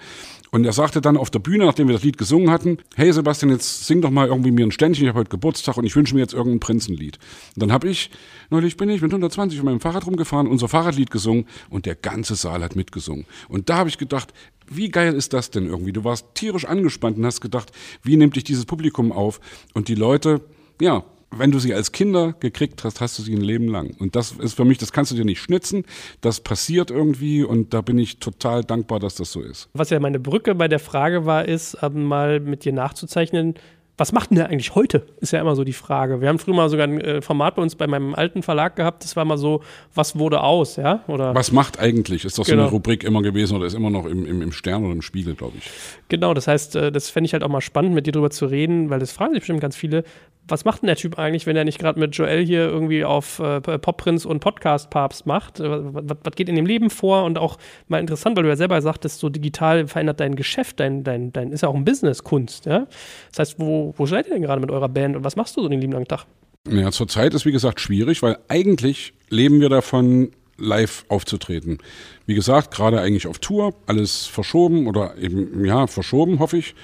[0.52, 3.52] Und er sagte dann auf der Bühne, nachdem wir das Lied gesungen hatten, hey Sebastian,
[3.52, 5.06] jetzt sing doch mal irgendwie mir ein Ständchen.
[5.06, 7.18] Ich habe heute Geburtstag und ich wünsche mir jetzt irgendein Prinzenlied.
[7.56, 8.12] Und dann habe ich,
[8.50, 12.36] neulich bin ich mit 120 auf meinem Fahrrad rumgefahren, unser Fahrradlied gesungen und der ganze
[12.36, 13.26] Saal hat mitgesungen.
[13.50, 14.34] Und da habe ich gedacht,
[14.76, 15.94] wie geil ist das denn irgendwie?
[15.94, 17.72] Du warst tierisch angespannt und hast gedacht,
[18.04, 19.40] wie nimmt dich dieses Publikum auf?
[19.74, 20.42] Und die Leute,
[20.80, 23.96] ja, wenn du sie als Kinder gekriegt hast, hast du sie ein Leben lang.
[24.00, 25.86] Und das ist für mich, das kannst du dir nicht schnitzen.
[26.20, 29.70] Das passiert irgendwie und da bin ich total dankbar, dass das so ist.
[29.74, 33.56] Was ja meine Brücke bei der Frage war, ist, ähm, mal mit dir nachzuzeichnen,
[34.02, 35.06] was macht denn der eigentlich heute?
[35.20, 36.22] Ist ja immer so die Frage.
[36.22, 39.04] Wir haben früher mal sogar ein äh, Format bei uns bei meinem alten Verlag gehabt,
[39.04, 39.62] das war mal so,
[39.94, 41.04] was wurde aus, ja?
[41.08, 42.26] Oder was macht eigentlich?
[42.26, 42.48] Ist doch genau.
[42.48, 42.76] so eine genau.
[42.78, 45.54] Rubrik immer gewesen oder ist immer noch im, im, im Stern oder im Spiegel, glaube
[45.60, 45.70] ich.
[46.10, 48.48] Genau, das heißt, äh, das fände ich halt auch mal spannend, mit dir drüber zu
[48.48, 50.04] reden, weil das fragen sich bestimmt ganz viele.
[50.48, 53.40] Was macht denn der Typ eigentlich, wenn er nicht gerade mit Joel hier irgendwie auf
[53.40, 55.60] äh, Pop-Prinz und Podcast-Papst macht?
[55.60, 57.24] Äh, was, was, geht in dem Leben vor?
[57.24, 61.04] Und auch mal interessant, weil du ja selber sagtest, so digital verändert dein Geschäft, dein,
[61.04, 62.88] dein, dein ist ja auch ein Business-Kunst, ja?
[63.30, 65.62] Das heißt, wo, wo seid ihr denn gerade mit eurer Band und was machst du
[65.62, 66.26] so den lieben langen Tag?
[66.70, 71.80] Ja, zurzeit ist wie gesagt schwierig, weil eigentlich leben wir davon, live aufzutreten.
[72.26, 76.76] Wie gesagt, gerade eigentlich auf Tour, alles verschoben oder eben, ja, verschoben, hoffe ich.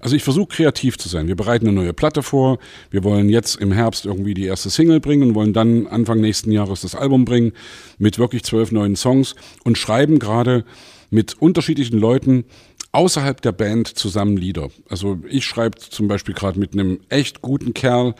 [0.00, 1.26] Also ich versuche kreativ zu sein.
[1.26, 2.58] Wir bereiten eine neue Platte vor.
[2.90, 6.52] Wir wollen jetzt im Herbst irgendwie die erste Single bringen und wollen dann Anfang nächsten
[6.52, 7.52] Jahres das Album bringen
[7.98, 10.64] mit wirklich zwölf neuen Songs und schreiben gerade
[11.10, 12.44] mit unterschiedlichen Leuten
[12.96, 14.70] außerhalb der Band zusammen Lieder.
[14.88, 18.14] Also ich schreibe zum Beispiel gerade mit einem echt guten Kerl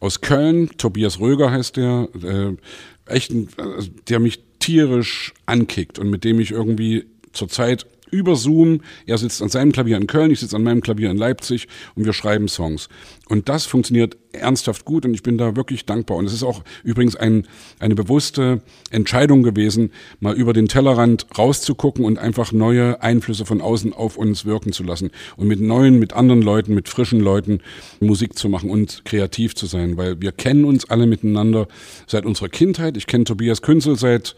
[0.00, 2.56] aus Köln, Tobias Röger heißt der, äh,
[3.04, 8.82] echt, also der mich tierisch ankickt und mit dem ich irgendwie zurzeit über Zoom.
[9.06, 12.04] Er sitzt an seinem Klavier in Köln, ich sitze an meinem Klavier in Leipzig und
[12.04, 12.88] wir schreiben Songs.
[13.28, 16.16] Und das funktioniert ernsthaft gut und ich bin da wirklich dankbar.
[16.18, 17.46] Und es ist auch übrigens ein,
[17.78, 23.92] eine bewusste Entscheidung gewesen, mal über den Tellerrand rauszugucken und einfach neue Einflüsse von außen
[23.92, 27.60] auf uns wirken zu lassen und mit neuen, mit anderen Leuten, mit frischen Leuten
[28.00, 31.68] Musik zu machen und kreativ zu sein, weil wir kennen uns alle miteinander
[32.06, 32.96] seit unserer Kindheit.
[32.96, 34.36] Ich kenne Tobias Künzel seit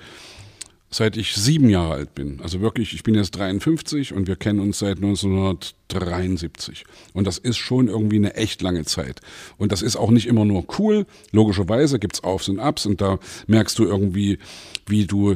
[0.94, 2.40] seit ich sieben Jahre alt bin.
[2.40, 6.85] Also wirklich, ich bin jetzt 53 und wir kennen uns seit 1973.
[7.12, 9.20] Und das ist schon irgendwie eine echt lange Zeit.
[9.59, 11.04] Und das ist auch nicht immer nur cool.
[11.33, 14.38] Logischerweise gibt's Aufs und Abs und da merkst du irgendwie,
[14.87, 15.35] wie du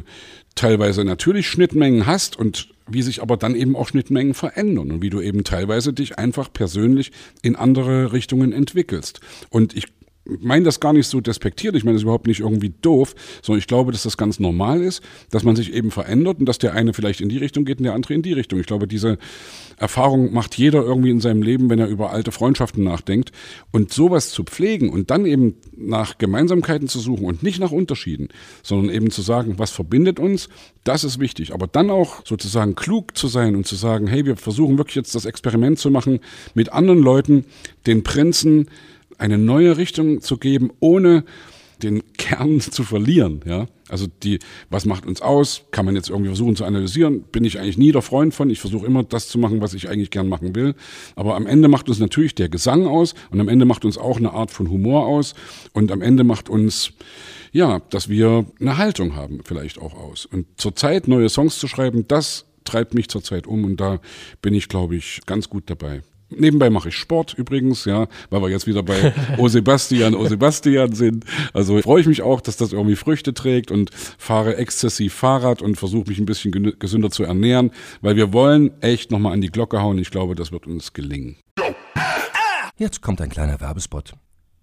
[0.55, 5.09] teilweise natürlich Schnittmengen hast und wie sich aber dann eben auch Schnittmengen verändern und wie
[5.09, 9.19] du eben teilweise dich einfach persönlich in andere Richtungen entwickelst.
[9.49, 9.87] Und ich
[10.41, 13.67] meine das gar nicht so despektierlich, ich meine das überhaupt nicht irgendwie doof, sondern ich
[13.67, 16.93] glaube, dass das ganz normal ist, dass man sich eben verändert und dass der eine
[16.93, 18.59] vielleicht in die Richtung geht und der andere in die Richtung.
[18.59, 19.17] Ich glaube, diese
[19.77, 23.31] Erfahrung macht jeder irgendwie in seinem Leben, wenn er über alte Freundschaften nachdenkt.
[23.71, 28.29] Und sowas zu pflegen und dann eben nach Gemeinsamkeiten zu suchen und nicht nach Unterschieden,
[28.61, 30.49] sondern eben zu sagen, was verbindet uns,
[30.83, 31.53] das ist wichtig.
[31.53, 35.15] Aber dann auch sozusagen klug zu sein und zu sagen, hey, wir versuchen wirklich jetzt
[35.15, 36.19] das Experiment zu machen,
[36.53, 37.45] mit anderen Leuten
[37.87, 38.67] den Prinzen
[39.19, 41.23] eine neue Richtung zu geben, ohne
[41.83, 43.67] den Kern zu verlieren, ja.
[43.87, 44.37] Also die,
[44.69, 45.63] was macht uns aus?
[45.71, 47.23] Kann man jetzt irgendwie versuchen zu analysieren?
[47.23, 48.51] Bin ich eigentlich nie der Freund von.
[48.51, 50.75] Ich versuche immer das zu machen, was ich eigentlich gern machen will.
[51.15, 54.17] Aber am Ende macht uns natürlich der Gesang aus und am Ende macht uns auch
[54.17, 55.33] eine Art von Humor aus
[55.73, 56.91] und am Ende macht uns,
[57.51, 60.27] ja, dass wir eine Haltung haben vielleicht auch aus.
[60.27, 63.99] Und zurzeit neue Songs zu schreiben, das treibt mich zurzeit um und da
[64.43, 66.03] bin ich, glaube ich, ganz gut dabei.
[66.29, 70.93] Nebenbei mache ich Sport übrigens, ja, weil wir jetzt wieder bei O Sebastian, O Sebastian
[70.93, 71.25] sind.
[71.53, 75.75] Also freue ich mich auch, dass das irgendwie Früchte trägt und fahre exzessiv Fahrrad und
[75.75, 79.81] versuche mich ein bisschen gesünder zu ernähren, weil wir wollen echt nochmal an die Glocke
[79.81, 79.97] hauen.
[79.97, 81.37] Ich glaube, das wird uns gelingen.
[82.77, 84.13] Jetzt kommt ein kleiner Werbespot.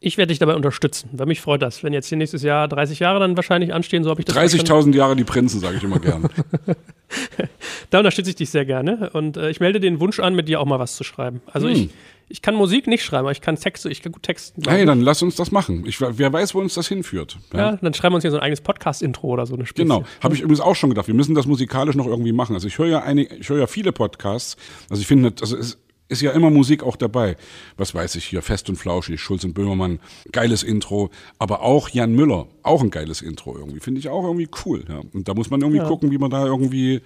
[0.00, 1.84] Ich werde dich dabei unterstützen, weil mich freut das.
[1.84, 4.94] Wenn jetzt hier nächstes Jahr 30 Jahre dann wahrscheinlich anstehen, so habe ich das 30.000
[4.94, 6.28] Jahre die Prinzen, sage ich immer gern.
[7.90, 10.60] da unterstütze ich dich sehr gerne und äh, ich melde den Wunsch an, mit dir
[10.60, 11.42] auch mal was zu schreiben.
[11.52, 11.74] Also hm.
[11.74, 11.90] ich,
[12.28, 14.62] ich kann Musik nicht schreiben, aber ich kann Texte, ich kann gut texten.
[14.66, 15.84] Hey, dann lass uns das machen.
[15.86, 17.38] Ich, wer weiß, wo uns das hinführt.
[17.52, 19.82] Ja, ja dann schreiben wir uns hier so ein eigenes Podcast-Intro oder so eine Spitze.
[19.82, 21.08] Genau, habe ich übrigens auch schon gedacht.
[21.08, 22.54] Wir müssen das musikalisch noch irgendwie machen.
[22.54, 24.56] Also ich höre ja, eine, ich höre ja viele Podcasts.
[24.88, 25.78] Also ich finde, also es
[26.12, 27.36] ist ja immer Musik auch dabei.
[27.76, 29.98] Was weiß ich hier, Fest und Flauschig, Schulz und Böhmermann,
[30.30, 31.10] geiles Intro.
[31.38, 33.80] Aber auch Jan Müller, auch ein geiles Intro irgendwie.
[33.80, 34.84] Finde ich auch irgendwie cool.
[34.88, 35.00] Ja.
[35.12, 35.88] Und da muss man irgendwie ja.
[35.88, 37.00] gucken, wie man da irgendwie,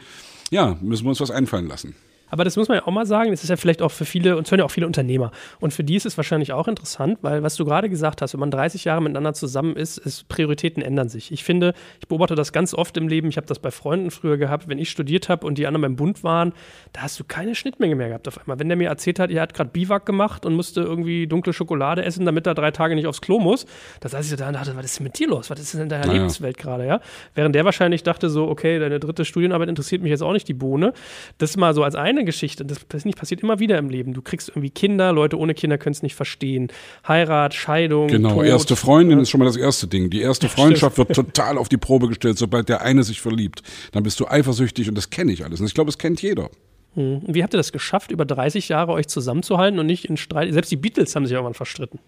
[0.50, 1.94] ja, müssen wir uns was einfallen lassen.
[2.28, 4.36] Aber das muss man ja auch mal sagen, das ist ja vielleicht auch für viele,
[4.36, 5.30] uns hören ja auch viele Unternehmer.
[5.60, 8.40] Und für die ist es wahrscheinlich auch interessant, weil was du gerade gesagt hast, wenn
[8.40, 11.32] man 30 Jahre miteinander zusammen ist, ist Prioritäten ändern sich.
[11.32, 13.28] Ich finde, ich beobachte das ganz oft im Leben.
[13.28, 15.96] Ich habe das bei Freunden früher gehabt, wenn ich studiert habe und die anderen beim
[15.96, 16.52] Bund waren,
[16.92, 18.58] da hast du keine Schnittmenge mehr gehabt auf einmal.
[18.58, 22.04] Wenn der mir erzählt hat, er hat gerade Biwak gemacht und musste irgendwie dunkle Schokolade
[22.04, 23.66] essen, damit er drei Tage nicht aufs Klo muss,
[24.00, 25.50] da saß ich da und dachte, was ist denn mit dir los?
[25.50, 26.18] Was ist denn in deiner naja.
[26.18, 27.00] Lebenswelt gerade, ja?
[27.34, 30.54] Während der wahrscheinlich dachte so, okay, deine dritte Studienarbeit interessiert mich jetzt auch nicht die
[30.54, 30.92] Bohne.
[31.38, 32.64] Das mal so als eine Geschichte.
[32.64, 34.12] Das passiert immer wieder im Leben.
[34.12, 36.68] Du kriegst irgendwie Kinder, Leute ohne Kinder können es nicht verstehen.
[37.06, 38.08] Heirat, Scheidung.
[38.08, 40.10] Genau, Tod, erste Freundin äh, ist schon mal das erste Ding.
[40.10, 43.62] Die erste Freundschaft wird total auf die Probe gestellt, sobald der eine sich verliebt.
[43.92, 45.60] Dann bist du eifersüchtig und das kenne ich alles.
[45.60, 46.50] Und ich glaube, es kennt jeder.
[46.94, 47.22] Hm.
[47.26, 50.52] Wie habt ihr das geschafft, über 30 Jahre euch zusammenzuhalten und nicht in Streit?
[50.52, 52.00] Selbst die Beatles haben sich irgendwann verstritten.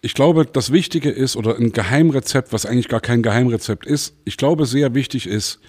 [0.00, 4.36] Ich glaube, das Wichtige ist, oder ein Geheimrezept, was eigentlich gar kein Geheimrezept ist, ich
[4.36, 5.60] glaube, sehr wichtig ist,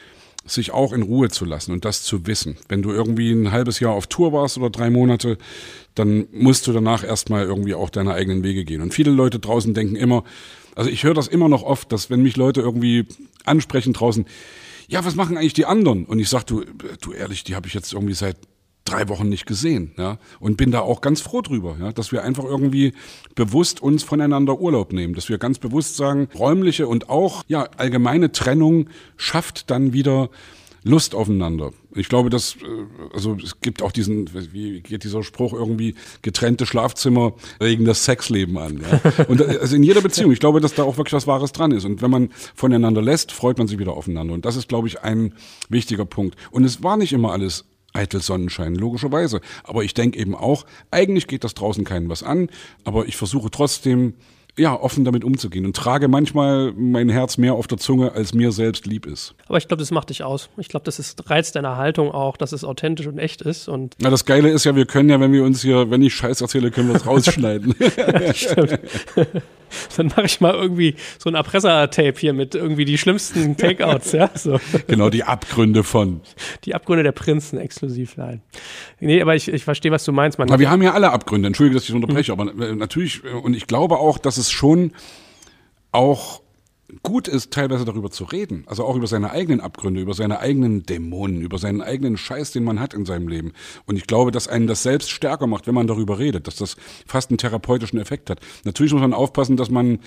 [0.46, 2.58] sich auch in Ruhe zu lassen und das zu wissen.
[2.68, 5.38] Wenn du irgendwie ein halbes Jahr auf Tour warst oder drei Monate,
[5.96, 8.82] dann musst du danach erstmal irgendwie auch deine eigenen Wege gehen.
[8.82, 10.24] Und viele Leute draußen denken immer,
[10.76, 13.06] also ich höre das immer noch oft, dass wenn mich Leute irgendwie
[13.46, 14.26] ansprechen draußen,
[14.88, 16.06] ja, was machen eigentlich die anderen?
[16.06, 16.64] Und ich sag, du,
[17.02, 18.38] du ehrlich, die habe ich jetzt irgendwie seit
[18.90, 22.24] drei Wochen nicht gesehen, ja, und bin da auch ganz froh drüber, ja, dass wir
[22.24, 22.94] einfach irgendwie
[23.36, 28.32] bewusst uns voneinander Urlaub nehmen, dass wir ganz bewusst sagen, räumliche und auch ja allgemeine
[28.32, 30.30] Trennung schafft dann wieder
[30.84, 31.72] Lust aufeinander.
[31.96, 32.60] Ich glaube, dass äh,
[33.14, 38.58] also es gibt auch diesen, wie geht dieser Spruch irgendwie getrennte Schlafzimmer regen das Sexleben
[38.58, 38.82] an.
[38.82, 39.26] Ja?
[39.28, 40.32] Und äh, also in jeder Beziehung.
[40.32, 41.86] Ich glaube, dass da auch wirklich was Wahres dran ist.
[41.86, 44.34] Und wenn man voneinander lässt, freut man sich wieder aufeinander.
[44.34, 45.34] Und das ist, glaube ich, ein
[45.68, 46.36] wichtiger Punkt.
[46.52, 49.42] Und es war nicht immer alles eitel Sonnenschein, logischerweise.
[49.64, 52.50] Aber ich denke eben auch, eigentlich geht das draußen keinen was an,
[52.84, 54.14] aber ich versuche trotzdem,
[54.60, 58.52] ja, offen damit umzugehen und trage manchmal mein Herz mehr auf der Zunge, als mir
[58.52, 59.36] selbst lieb ist.
[59.48, 60.50] Aber ich glaube, das macht dich aus.
[60.58, 63.68] Ich glaube, das ist Reiz deiner Haltung auch, dass es authentisch und echt ist.
[63.68, 66.14] Und Na, das Geile ist ja, wir können ja, wenn wir uns hier, wenn ich
[66.14, 67.76] Scheiß erzähle, können wir es rausschneiden.
[67.98, 68.80] ja, stimmt.
[69.98, 74.30] dann mache ich mal irgendwie so ein Erpresser-Tape hier mit irgendwie die schlimmsten Takeouts, ja.
[74.36, 74.60] So.
[74.88, 76.22] Genau, die Abgründe von.
[76.66, 78.42] Die Abgründe der Prinzen exklusiv, nein.
[79.00, 80.40] Nee, aber ich, ich verstehe, was du meinst.
[80.40, 82.40] Man aber wir haben ja alle Abgründe, entschuldige, dass ich unterbreche, mhm.
[82.40, 84.94] aber äh, natürlich, äh, und ich glaube auch, dass es schon
[85.92, 86.42] auch
[87.04, 88.64] gut ist, teilweise darüber zu reden.
[88.68, 92.64] Also auch über seine eigenen Abgründe, über seine eigenen Dämonen, über seinen eigenen Scheiß, den
[92.64, 93.54] man hat in seinem Leben.
[93.86, 96.78] Und ich glaube, dass einen das selbst stärker macht, wenn man darüber redet, dass das
[97.06, 98.40] fast einen therapeutischen Effekt hat.
[98.64, 100.00] Natürlich muss man aufpassen, dass man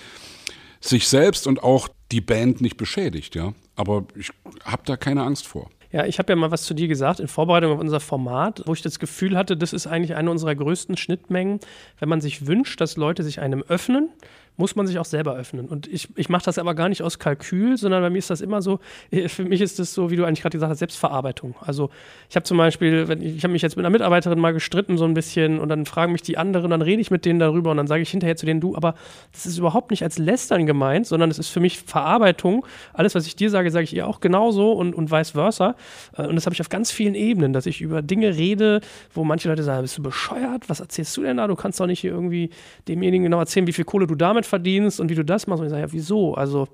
[0.81, 3.53] sich selbst und auch die Band nicht beschädigt, ja.
[3.75, 4.31] Aber ich
[4.65, 5.69] habe da keine Angst vor.
[5.93, 8.73] Ja, ich habe ja mal was zu dir gesagt in Vorbereitung auf unser Format, wo
[8.73, 11.59] ich das Gefühl hatte, das ist eigentlich eine unserer größten Schnittmengen,
[11.99, 14.09] wenn man sich wünscht, dass Leute sich einem öffnen,
[14.57, 15.67] muss man sich auch selber öffnen.
[15.67, 18.41] Und ich, ich mache das aber gar nicht aus Kalkül, sondern bei mir ist das
[18.41, 18.79] immer so,
[19.11, 21.55] äh, für mich ist das so, wie du eigentlich gerade gesagt hast, Selbstverarbeitung.
[21.59, 21.89] Also
[22.29, 24.97] ich habe zum Beispiel, wenn ich, ich habe mich jetzt mit einer Mitarbeiterin mal gestritten
[24.97, 27.71] so ein bisschen und dann fragen mich die anderen, dann rede ich mit denen darüber
[27.71, 28.95] und dann sage ich hinterher zu denen, du, aber
[29.31, 32.65] das ist überhaupt nicht als Lästern gemeint, sondern es ist für mich Verarbeitung.
[32.93, 35.75] Alles, was ich dir sage, sage ich ihr auch genauso und, und vice versa.
[36.15, 38.81] Äh, und das habe ich auf ganz vielen Ebenen, dass ich über Dinge rede,
[39.13, 40.69] wo manche Leute sagen, bist du bescheuert?
[40.69, 41.47] Was erzählst du denn da?
[41.47, 42.51] Du kannst doch nicht hier irgendwie
[42.87, 45.59] demjenigen genau erzählen, wie viel Kohle du damit verdienst und wie du das machst.
[45.59, 46.35] Und ich sage, ja, wieso?
[46.35, 46.67] Also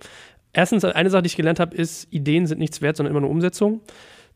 [0.53, 3.29] erstens, eine Sache, die ich gelernt habe, ist, Ideen sind nichts wert, sondern immer nur
[3.29, 3.81] Umsetzung.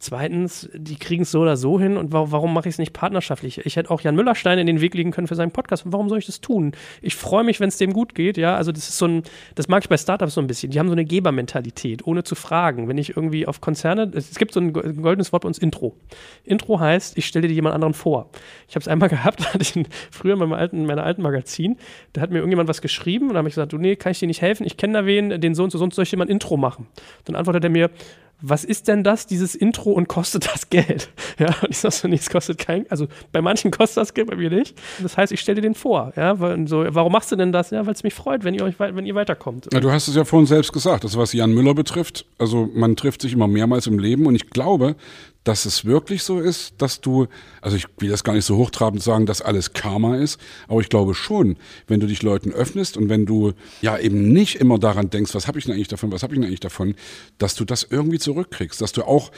[0.03, 3.65] Zweitens, die kriegen es so oder so hin und warum mache ich es nicht partnerschaftlich?
[3.65, 5.83] Ich hätte auch Jan Müllerstein in den Weg legen können für seinen Podcast.
[5.85, 6.73] Warum soll ich das tun?
[7.01, 8.57] Ich freue mich, wenn es dem gut geht, ja.
[8.57, 9.23] Also das ist so ein,
[9.55, 10.71] das mag ich bei Startups so ein bisschen.
[10.71, 12.89] Die haben so eine Gebermentalität, ohne zu fragen.
[12.89, 15.95] Wenn ich irgendwie auf Konzerne, es gibt so ein goldenes Wort bei uns Intro.
[16.43, 18.29] Intro heißt, ich stelle dir jemand anderen vor.
[18.67, 21.77] Ich habe es einmal gehabt, hatte ich früher in meinem alten, meiner alten Magazin,
[22.11, 24.19] da hat mir irgendjemand was geschrieben und da habe ich gesagt, du nee, kann ich
[24.19, 24.65] dir nicht helfen?
[24.65, 26.87] Ich kenne da wen, den so und so, sonst soll ich ein Intro machen.
[27.23, 27.89] Dann antwortet er mir,
[28.41, 31.09] was ist denn das, dieses Intro und kostet das Geld?
[31.39, 34.27] Ja, und ich sage so, nee, es kostet kein, also bei manchen kostet das Geld,
[34.27, 34.79] bei mir nicht.
[35.01, 37.71] Das heißt, ich stelle dir den vor, ja, weil, so, warum machst du denn das?
[37.71, 39.67] Ja, weil es mich freut, wenn ihr euch, wenn ihr weiterkommt.
[39.73, 42.95] Ja, du hast es ja vorhin selbst gesagt, das was Jan Müller betrifft, also man
[42.95, 44.95] trifft sich immer mehrmals im Leben und ich glaube,
[45.43, 47.27] dass es wirklich so ist, dass du,
[47.62, 50.89] also ich will das gar nicht so hochtrabend sagen, dass alles Karma ist, aber ich
[50.89, 55.10] glaube schon, wenn du dich Leuten öffnest und wenn du ja eben nicht immer daran
[55.10, 56.95] denkst, was habe ich denn eigentlich davon, was habe ich denn eigentlich davon,
[57.38, 59.32] dass du das irgendwie zurückkriegst, dass du auch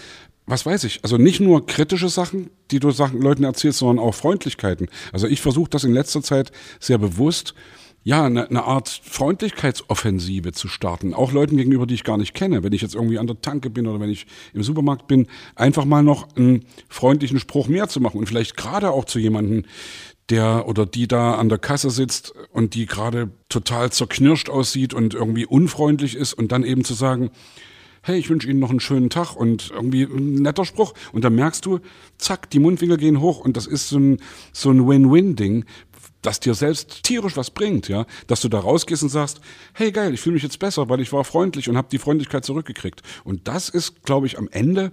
[0.48, 4.14] was weiß ich, also nicht nur kritische Sachen, die du Sachen Leuten erzählst, sondern auch
[4.14, 4.90] Freundlichkeiten.
[5.12, 7.56] Also ich versuche das in letzter Zeit sehr bewusst,
[8.06, 11.16] ja, eine, eine Art Freundlichkeitsoffensive zu starten.
[11.16, 12.62] Auch Leuten gegenüber, die ich gar nicht kenne.
[12.62, 15.86] Wenn ich jetzt irgendwie an der Tanke bin oder wenn ich im Supermarkt bin, einfach
[15.86, 19.64] mal noch einen freundlichen Spruch mehr zu machen und vielleicht gerade auch zu jemandem,
[20.30, 25.16] der oder die da an der Kasse sitzt und die gerade total zerknirscht aussieht und
[25.16, 27.32] irgendwie unfreundlich ist und dann eben zu sagen,
[28.04, 30.94] hey, ich wünsche Ihnen noch einen schönen Tag und irgendwie ein netter Spruch.
[31.12, 31.80] Und dann merkst du,
[32.20, 34.20] zack, die Mundwinkel gehen hoch und das ist so ein,
[34.54, 35.66] so ein Win-Win-Ding,
[36.26, 39.42] das dir selbst tierisch was bringt, ja, dass du da rausgehst und sagst,
[39.74, 42.46] hey geil, ich fühle mich jetzt besser, weil ich war freundlich und habe die Freundlichkeit
[42.46, 43.02] zurückgekriegt.
[43.24, 44.92] Und das ist, glaube ich, am Ende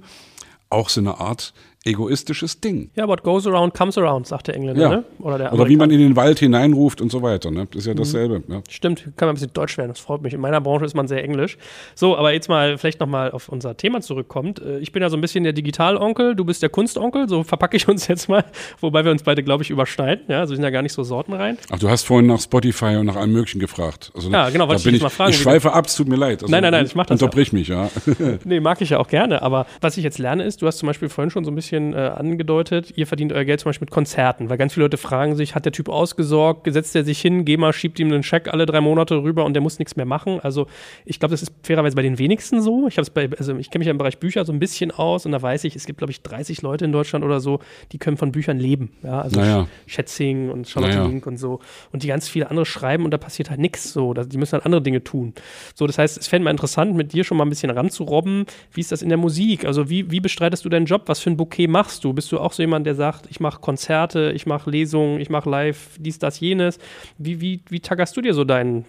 [0.69, 1.53] auch so eine Art
[1.85, 2.91] egoistisches Ding.
[2.95, 4.89] Ja, what goes around comes around, sagt der Engländer, Ja.
[4.89, 5.05] ne?
[5.19, 7.51] Oder, der Oder wie man in den Wald hineinruft und so weiter.
[7.51, 7.67] Ne?
[7.71, 8.43] Das ist ja dasselbe.
[8.49, 8.63] Ja.
[8.69, 10.33] Stimmt, kann man ein bisschen deutsch werden, das freut mich.
[10.35, 11.59] In meiner Branche ist man sehr englisch.
[11.95, 14.61] So, aber jetzt mal vielleicht nochmal auf unser Thema zurückkommt.
[14.61, 17.77] Äh, Ich bin ja so ein bisschen der Digitalonkel, du bist der Kunstonkel, so verpacke
[17.77, 18.45] ich uns jetzt mal,
[18.81, 20.25] wobei wir uns beide, glaube ich, überschneiden.
[20.29, 21.59] Ja, also wir sind ja gar nicht so sortenrein.
[21.71, 24.13] Ach, du hast vorhin nach Spotify und nach allem Möglichen gefragt.
[24.15, 26.17] Also, Ja, genau, wollte ich dich ich, mal fragen, Ich schweife ab, es tut mir
[26.17, 26.43] leid.
[26.43, 27.91] Also, Nein, nein, nein, ich mach das ja Unterbrich mich, ja.
[28.45, 30.87] Nee, mag ich ja auch gerne, aber was ich jetzt lerne ist, du hast zum
[30.87, 33.93] Beispiel vorhin schon so ein bisschen äh, angedeutet, ihr verdient euer Geld zum Beispiel mit
[33.93, 37.45] Konzerten, weil ganz viele Leute fragen sich, hat der Typ ausgesorgt, setzt er sich hin,
[37.45, 40.41] GEMA schiebt ihm einen Scheck alle drei Monate rüber und der muss nichts mehr machen.
[40.41, 40.67] Also
[41.05, 42.87] ich glaube, das ist fairerweise bei den wenigsten so.
[42.89, 44.91] Ich habe es bei, also ich kenne mich ja im Bereich Bücher so ein bisschen
[44.91, 47.61] aus und da weiß ich, es gibt, glaube ich, 30 Leute in Deutschland oder so,
[47.93, 48.91] die können von Büchern leben.
[49.03, 49.67] Ja, also Naja.
[49.87, 51.09] Schätzing und Charlotte Naja.
[51.09, 51.61] Link und so.
[51.93, 54.15] Und die ganz viele andere schreiben und da passiert halt nichts so.
[54.15, 55.33] Die müssen halt andere Dinge tun.
[55.75, 58.47] So, das heißt, es fände mal interessant, mit dir schon mal ein bisschen ranzurobben.
[58.73, 59.65] Wie ist das in der Musik?
[59.65, 61.03] Also, wie, wie bestreitest du deinen Job?
[61.07, 62.13] Was für ein Bouquet machst du?
[62.13, 65.49] Bist du auch so jemand, der sagt, ich mache Konzerte, ich mache Lesungen, ich mache
[65.49, 66.79] live, dies, das, jenes?
[67.19, 68.85] Wie, wie, wie taggerst du dir so dein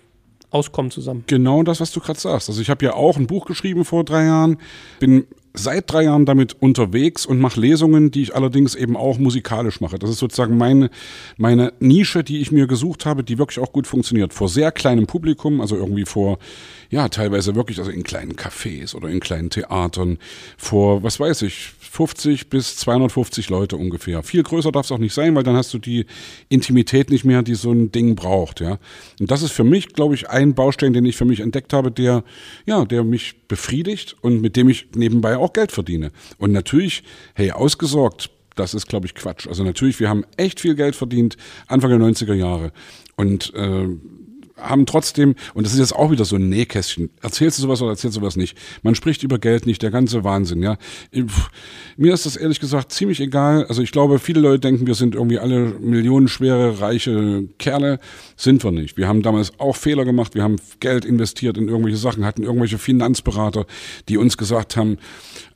[0.50, 1.24] Auskommen zusammen?
[1.28, 2.50] Genau das, was du gerade sagst.
[2.50, 4.58] Also ich habe ja auch ein Buch geschrieben vor drei Jahren,
[5.00, 9.82] bin seit drei Jahren damit unterwegs und mache Lesungen, die ich allerdings eben auch musikalisch
[9.82, 10.00] mache.
[10.00, 10.90] Das ist sozusagen meine,
[11.38, 14.34] meine Nische, die ich mir gesucht habe, die wirklich auch gut funktioniert.
[14.34, 16.40] Vor sehr kleinem Publikum, also irgendwie vor,
[16.90, 20.18] ja, teilweise wirklich, also in kleinen Cafés oder in kleinen Theatern,
[20.58, 24.24] vor, was weiß ich, 50 bis 250 Leute ungefähr.
[24.24, 26.08] Viel größer darf es auch nicht sein, weil dann hast du die
[26.50, 28.80] Intimität nicht mehr, die so ein Ding braucht, ja.
[29.20, 31.92] Und das ist für mich, glaube ich, ein Baustein, den ich für mich entdeckt habe,
[31.92, 32.24] der,
[32.66, 36.12] ja, der mich befriedigt und mit dem ich nebenbei auch Geld verdiene.
[36.38, 37.04] Und natürlich,
[37.34, 39.48] hey, ausgesorgt, das ist, glaube ich, Quatsch.
[39.48, 41.36] Also natürlich, wir haben echt viel Geld verdient,
[41.68, 42.72] Anfang der 90er Jahre.
[43.16, 43.88] Und äh,
[44.64, 47.92] haben trotzdem, und das ist jetzt auch wieder so ein Nähkästchen, erzählst du sowas oder
[47.92, 48.58] erzählst du sowas nicht?
[48.82, 50.78] Man spricht über Geld nicht, der ganze Wahnsinn, ja.
[51.98, 53.66] Mir ist das ehrlich gesagt ziemlich egal.
[53.66, 58.00] Also ich glaube, viele Leute denken, wir sind irgendwie alle millionenschwere, reiche Kerle.
[58.36, 58.98] Sind wir nicht.
[58.98, 62.78] Wir haben damals auch Fehler gemacht, wir haben Geld investiert in irgendwelche Sachen, hatten irgendwelche
[62.78, 63.66] Finanzberater,
[64.10, 64.98] die uns gesagt haben,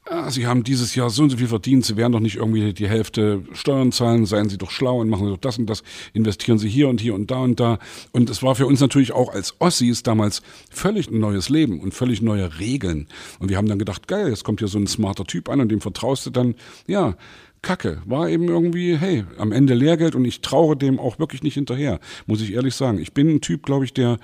[0.09, 2.73] ah, Sie haben dieses Jahr so und so viel verdient, Sie werden doch nicht irgendwie
[2.73, 5.83] die Hälfte Steuern zahlen, seien Sie doch schlau und machen Sie doch das und das,
[6.13, 7.79] investieren Sie hier und hier und da und da.
[8.11, 11.93] Und es war für uns natürlich auch als Ossis damals völlig ein neues Leben und
[11.93, 13.07] völlig neue Regeln.
[13.39, 15.69] Und wir haben dann gedacht, geil, jetzt kommt hier so ein smarter Typ an und
[15.69, 16.55] dem vertraust du dann,
[16.87, 17.15] ja,
[17.61, 21.55] Kacke, war eben irgendwie, hey, am Ende Lehrgeld und ich traue dem auch wirklich nicht
[21.55, 22.99] hinterher, muss ich ehrlich sagen.
[22.99, 24.19] Ich bin ein Typ, glaube ich, der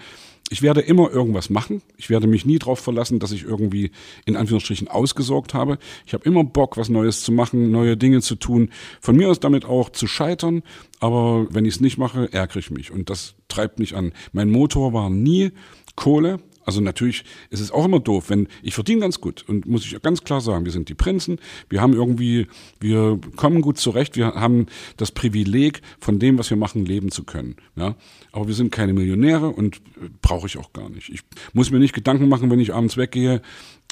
[0.49, 1.81] ich werde immer irgendwas machen.
[1.97, 3.91] Ich werde mich nie darauf verlassen, dass ich irgendwie
[4.25, 5.77] in Anführungsstrichen ausgesorgt habe.
[6.05, 8.69] Ich habe immer Bock, was Neues zu machen, neue Dinge zu tun.
[9.01, 10.61] Von mir aus damit auch zu scheitern.
[10.99, 12.91] Aber wenn ich es nicht mache, ärgere ich mich.
[12.91, 14.13] Und das treibt mich an.
[14.31, 15.51] Mein Motor war nie
[15.95, 19.85] Kohle, also natürlich ist es auch immer doof, wenn ich verdiene ganz gut und muss
[19.85, 22.47] ich ganz klar sagen, wir sind die Prinzen, wir haben irgendwie,
[22.79, 27.23] wir kommen gut zurecht, wir haben das Privileg, von dem, was wir machen, leben zu
[27.23, 27.55] können.
[27.75, 27.95] Ja,
[28.31, 31.09] aber wir sind keine Millionäre und äh, brauche ich auch gar nicht.
[31.09, 31.21] Ich
[31.53, 33.41] muss mir nicht Gedanken machen, wenn ich abends weggehe,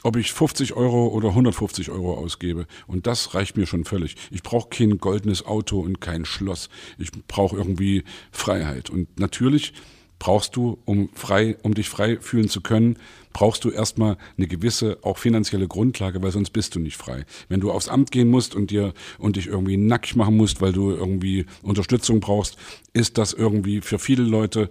[0.04, 2.66] ob ich 50 Euro oder 150 Euro ausgebe.
[2.88, 4.16] Und das reicht mir schon völlig.
[4.32, 6.70] Ich brauche kein goldenes Auto und kein Schloss.
[6.98, 8.90] Ich brauche irgendwie Freiheit.
[8.90, 9.74] Und natürlich
[10.22, 12.98] brauchst du, um frei, um dich frei fühlen zu können,
[13.34, 17.26] brauchst du erstmal eine gewisse auch finanzielle Grundlage, weil sonst bist du nicht frei.
[17.50, 20.74] Wenn du aufs Amt gehen musst und dir und dich irgendwie nackig machen musst, weil
[20.74, 22.58] du irgendwie Unterstützung brauchst,
[22.94, 24.69] ist das irgendwie für viele Leute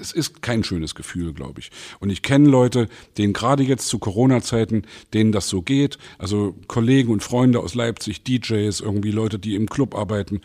[0.00, 1.70] es ist kein schönes Gefühl, glaube ich.
[2.00, 2.88] Und ich kenne Leute,
[3.18, 4.82] denen gerade jetzt zu Corona-Zeiten,
[5.14, 5.98] denen das so geht.
[6.18, 10.40] Also Kollegen und Freunde aus Leipzig, DJs, irgendwie Leute, die im Club arbeiten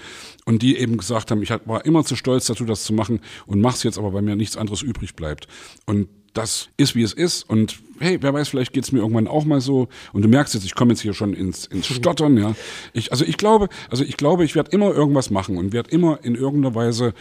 [0.45, 3.61] und die eben gesagt haben, ich war immer zu stolz dazu, das zu machen und
[3.61, 5.47] mach's jetzt aber, weil mir nichts anderes übrig bleibt.
[5.85, 7.49] Und das ist, wie es ist.
[7.49, 9.87] Und hey, wer weiß, vielleicht geht's mir irgendwann auch mal so.
[10.13, 12.55] Und du merkst jetzt, ich komme jetzt hier schon ins, ins Stottern, ja.
[12.93, 16.19] Ich, also ich glaube, also ich glaube, ich werde immer irgendwas machen und werde immer
[16.23, 17.13] in irgendeiner Weise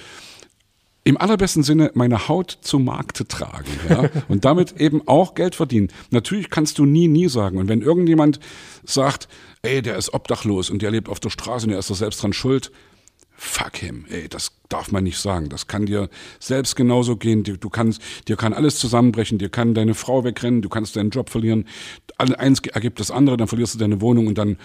[1.07, 4.11] im allerbesten Sinne meine Haut zum Markte tragen ja?
[4.29, 5.89] und damit eben auch Geld verdienen.
[6.11, 7.59] Natürlich kannst du nie, nie sagen.
[7.59, 8.41] Und wenn irgendjemand
[8.85, 9.29] sagt,
[9.63, 12.21] ey, der ist obdachlos und der lebt auf der Straße und der ist doch selbst
[12.25, 12.73] dran schuld,
[13.37, 15.49] fuck him, ey, das darf man nicht sagen.
[15.49, 17.45] Das kann dir selbst genauso gehen.
[17.45, 21.31] Du kannst, dir kann alles zusammenbrechen, dir kann deine Frau wegrennen, du kannst deinen Job
[21.31, 21.67] verlieren.
[22.19, 24.57] Eins ergibt das andere, dann verlierst du deine Wohnung und dann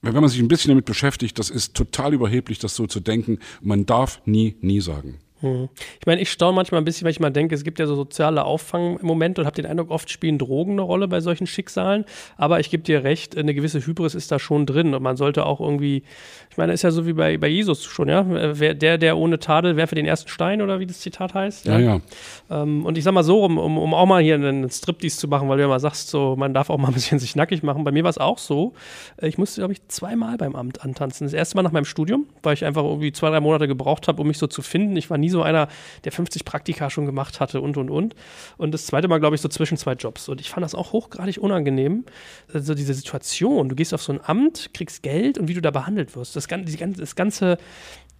[0.00, 3.40] wenn man sich ein bisschen damit beschäftigt, das ist total überheblich, das so zu denken.
[3.60, 5.18] Man darf nie, nie sagen.
[5.40, 5.68] Hm.
[6.00, 7.94] Ich meine, ich staune manchmal ein bisschen, weil ich mal denke, es gibt ja so
[7.94, 11.46] soziale Auffang im Moment und habe den Eindruck, oft spielen Drogen eine Rolle bei solchen
[11.46, 12.04] Schicksalen.
[12.36, 15.46] Aber ich gebe dir recht, eine gewisse Hybris ist da schon drin und man sollte
[15.46, 16.02] auch irgendwie,
[16.50, 18.24] ich meine, ist ja so wie bei, bei Jesus schon, ja.
[18.28, 21.66] Wer, der, der ohne Tadel werfe den ersten Stein oder wie das Zitat heißt.
[21.66, 22.00] Ja, ja.
[22.50, 22.62] ja.
[22.62, 25.28] Ähm, und ich sag mal so, um, um, um auch mal hier einen Striptease zu
[25.28, 27.62] machen, weil du ja mal sagst, so, man darf auch mal ein bisschen sich nackig
[27.62, 27.84] machen.
[27.84, 28.74] Bei mir war es auch so.
[29.20, 31.26] Ich musste, glaube ich, zweimal beim Amt antanzen.
[31.26, 34.20] Das erste Mal nach meinem Studium, weil ich einfach irgendwie zwei, drei Monate gebraucht habe,
[34.20, 34.96] um mich so zu finden.
[34.96, 35.68] Ich war nie nie so einer,
[36.04, 38.14] der 50 Praktika schon gemacht hatte und, und, und.
[38.56, 40.28] Und das zweite Mal, glaube ich, so zwischen zwei Jobs.
[40.28, 42.04] Und ich fand das auch hochgradig unangenehm.
[42.52, 45.70] Also diese Situation, du gehst auf so ein Amt, kriegst Geld und wie du da
[45.70, 46.34] behandelt wirst.
[46.36, 47.58] Das, ganze, das ganze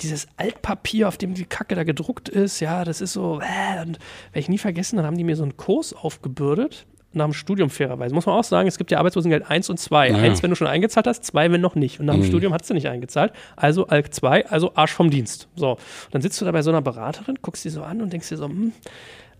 [0.00, 3.98] dieses Altpapier, auf dem die Kacke da gedruckt ist, ja, das ist so, äh, und
[3.98, 7.70] werde ich nie vergessen, dann haben die mir so einen Kurs aufgebürdet nach dem Studium
[7.70, 8.14] fairerweise.
[8.14, 10.11] Muss man auch sagen, es gibt ja Arbeitslosengeld 1 und 2.
[10.11, 10.22] Naja.
[10.24, 12.00] Eins, wenn du schon eingezahlt hast, zwei, wenn noch nicht.
[12.00, 12.26] Und nach dem mhm.
[12.26, 13.32] Studium hast du nicht eingezahlt.
[13.56, 15.48] Also ALK 2, also Arsch vom Dienst.
[15.56, 15.72] So.
[15.72, 15.78] Und
[16.12, 18.36] dann sitzt du da bei so einer Beraterin, guckst die so an und denkst dir
[18.36, 18.72] so, hm,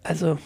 [0.03, 0.39] also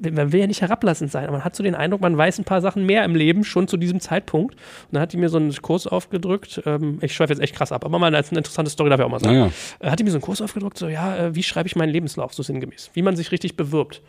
[0.00, 2.44] man will ja nicht herablassend sein, aber man hat so den Eindruck, man weiß ein
[2.44, 4.54] paar Sachen mehr im Leben schon zu diesem Zeitpunkt.
[4.54, 6.62] Und dann hat die mir so einen Kurs aufgedrückt.
[6.66, 9.06] Ähm, ich schweife jetzt echt krass ab, aber mal als eine interessante Story darf ich
[9.06, 9.38] auch mal sagen.
[9.38, 9.52] Naja.
[9.80, 11.90] Äh, hat die mir so einen Kurs aufgedrückt, so ja, äh, wie schreibe ich meinen
[11.90, 12.90] Lebenslauf so sinngemäß?
[12.92, 14.02] Wie man sich richtig bewirbt.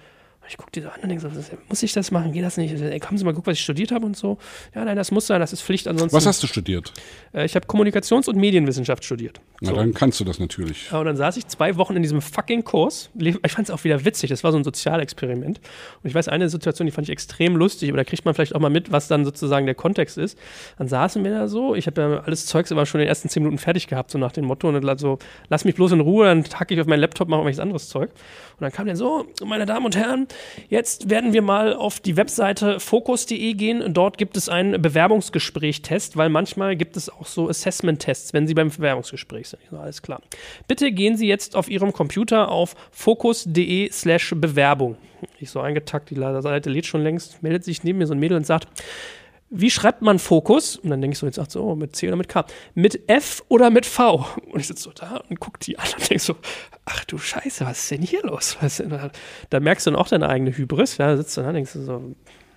[0.47, 1.29] Ich gucke die so an und denke so,
[1.69, 2.31] muss ich das machen?
[2.31, 2.73] Geht das nicht?
[2.73, 4.37] Ey, haben Sie mal geguckt, was ich studiert habe und so?
[4.73, 5.87] Ja, nein, das muss sein, das ist Pflicht.
[5.87, 6.15] Ansonsten.
[6.15, 6.93] Was hast du studiert?
[7.33, 9.41] Äh, ich habe Kommunikations- und Medienwissenschaft studiert.
[9.61, 9.75] Na, so.
[9.75, 10.89] dann kannst du das natürlich.
[10.91, 13.09] Ja, und dann saß ich zwei Wochen in diesem fucking Kurs.
[13.17, 14.29] Ich fand es auch wieder witzig.
[14.29, 15.59] Das war so ein Sozialexperiment.
[16.03, 18.55] Und ich weiß, eine Situation, die fand ich extrem lustig, aber da kriegt man vielleicht
[18.55, 20.37] auch mal mit, was dann sozusagen der Kontext ist.
[20.77, 21.75] Dann saßen wir da so.
[21.75, 24.17] Ich habe ja alles Zeugs aber schon in den ersten zehn Minuten fertig gehabt, so
[24.17, 24.67] nach dem Motto.
[24.67, 25.19] Und dann so,
[25.49, 28.11] lass mich bloß in Ruhe, dann hacke ich auf meinen Laptop, mache irgendwelches anderes Zeug.
[28.11, 30.27] Und dann kam der so, meine Damen und Herren,
[30.69, 33.93] jetzt werden wir mal auf die Webseite focus.de gehen.
[33.93, 38.69] Dort gibt es einen Bewerbungsgespräch-Test, weil manchmal gibt es auch so Assessment-Tests, wenn Sie beim
[38.69, 39.61] Bewerbungsgespräch sind.
[39.69, 40.21] So, alles klar.
[40.67, 44.97] Bitte gehen Sie jetzt auf Ihrem Computer auf focus.de slash Bewerbung.
[45.39, 48.37] Ich so eingetackt, die Seite lädt schon längst, meldet sich neben mir so ein Mädel
[48.37, 48.67] und sagt,
[49.49, 50.77] wie schreibt man Fokus?
[50.77, 52.45] Und dann denke ich so, jetzt sagt so, oh, mit C oder mit K?
[52.73, 54.25] Mit F oder mit V?
[54.51, 56.35] Und ich sitze so da und gucke die an und denke so,
[56.85, 58.57] ach du Scheiße, was ist denn hier los?
[58.79, 58.93] Denn
[59.49, 59.59] da?
[59.59, 60.97] merkst du dann auch deine eigene Hybris.
[60.97, 62.15] Ja, da sitzt du da und denkst du so.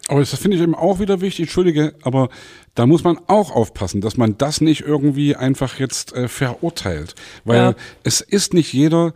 [0.09, 2.31] Aber das finde ich eben auch wieder wichtig, entschuldige, aber
[2.75, 7.15] da muss man auch aufpassen, dass man das nicht irgendwie einfach jetzt äh, verurteilt.
[7.45, 7.75] Weil ja.
[8.05, 9.13] es ist nicht jeder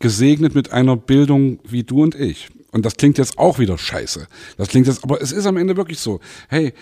[0.00, 2.48] gesegnet mit einer Bildung wie du und ich.
[2.72, 4.26] Und das klingt jetzt auch wieder scheiße.
[4.58, 6.20] Das klingt jetzt, aber es ist am Ende wirklich so.
[6.48, 6.74] Hey,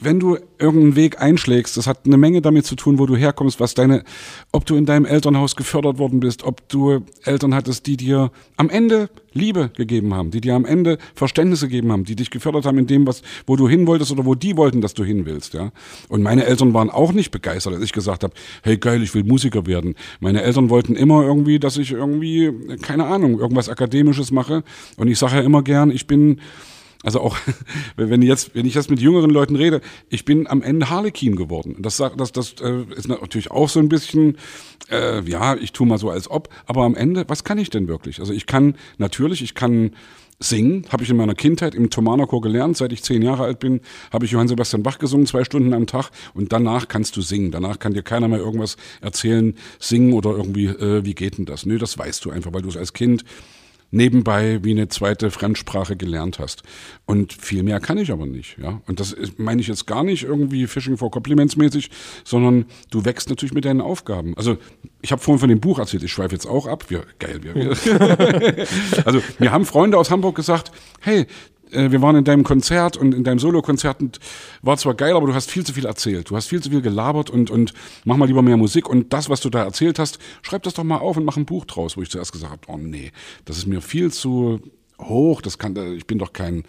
[0.00, 3.60] wenn du irgendeinen Weg einschlägst, das hat eine Menge damit zu tun, wo du herkommst,
[3.60, 4.02] was deine,
[4.50, 8.70] ob du in deinem Elternhaus gefördert worden bist, ob du Eltern hattest, die dir am
[8.70, 12.78] Ende Liebe gegeben haben, die dir am Ende Verständnis gegeben haben, die dich gefördert haben
[12.78, 15.54] in dem, was, wo du hin wolltest oder wo die wollten, dass du hin willst,
[15.54, 15.70] ja.
[16.08, 19.24] Und meine Eltern waren auch nicht begeistert, als ich gesagt habe, hey geil, ich will
[19.24, 19.94] Musiker werden.
[20.18, 22.50] Meine Eltern wollten immer irgendwie, dass ich irgendwie,
[22.82, 24.64] keine Ahnung, irgendwas Akademisches mache.
[24.96, 26.40] Und ich sage ja immer gern, ich bin,
[27.02, 27.36] also auch,
[27.96, 31.76] wenn, jetzt, wenn ich jetzt mit jüngeren Leuten rede, ich bin am Ende Harlequin geworden.
[31.80, 34.36] Das, das, das äh, ist natürlich auch so ein bisschen,
[34.90, 37.88] äh, ja, ich tue mal so als ob, aber am Ende, was kann ich denn
[37.88, 38.20] wirklich?
[38.20, 39.92] Also ich kann natürlich, ich kann
[40.40, 42.76] singen, habe ich in meiner Kindheit im Thomanerchor gelernt.
[42.76, 43.80] Seit ich zehn Jahre alt bin,
[44.10, 46.10] habe ich Johann Sebastian Bach gesungen, zwei Stunden am Tag.
[46.34, 47.50] Und danach kannst du singen.
[47.50, 51.66] Danach kann dir keiner mehr irgendwas erzählen, singen oder irgendwie, äh, wie geht denn das?
[51.66, 53.24] Nö, das weißt du einfach, weil du es als Kind
[53.90, 56.62] nebenbei wie eine zweite Fremdsprache gelernt hast.
[57.06, 58.80] Und viel mehr kann ich aber nicht, ja.
[58.86, 61.90] Und das meine ich jetzt gar nicht irgendwie Fishing for Compliments mäßig,
[62.24, 64.36] sondern du wächst natürlich mit deinen Aufgaben.
[64.36, 64.58] Also
[65.02, 66.84] ich habe vorhin von dem Buch erzählt, ich schweife jetzt auch ab.
[66.88, 68.66] Wir, geil, wir, wir.
[69.04, 70.70] also mir haben Freunde aus Hamburg gesagt,
[71.00, 71.26] hey,
[71.72, 74.18] äh, wir waren in deinem Konzert und in deinem Solokonzert und
[74.62, 76.30] war zwar geil, aber du hast viel zu viel erzählt.
[76.30, 77.72] Du hast viel zu viel gelabert und, und
[78.04, 78.88] mach mal lieber mehr Musik.
[78.88, 81.46] Und das, was du da erzählt hast, schreib das doch mal auf und mach ein
[81.46, 83.12] Buch draus, wo ich zuerst gesagt habe, oh nee,
[83.44, 84.60] das ist mir viel zu
[85.00, 86.64] hoch, das kann, ich bin doch kein,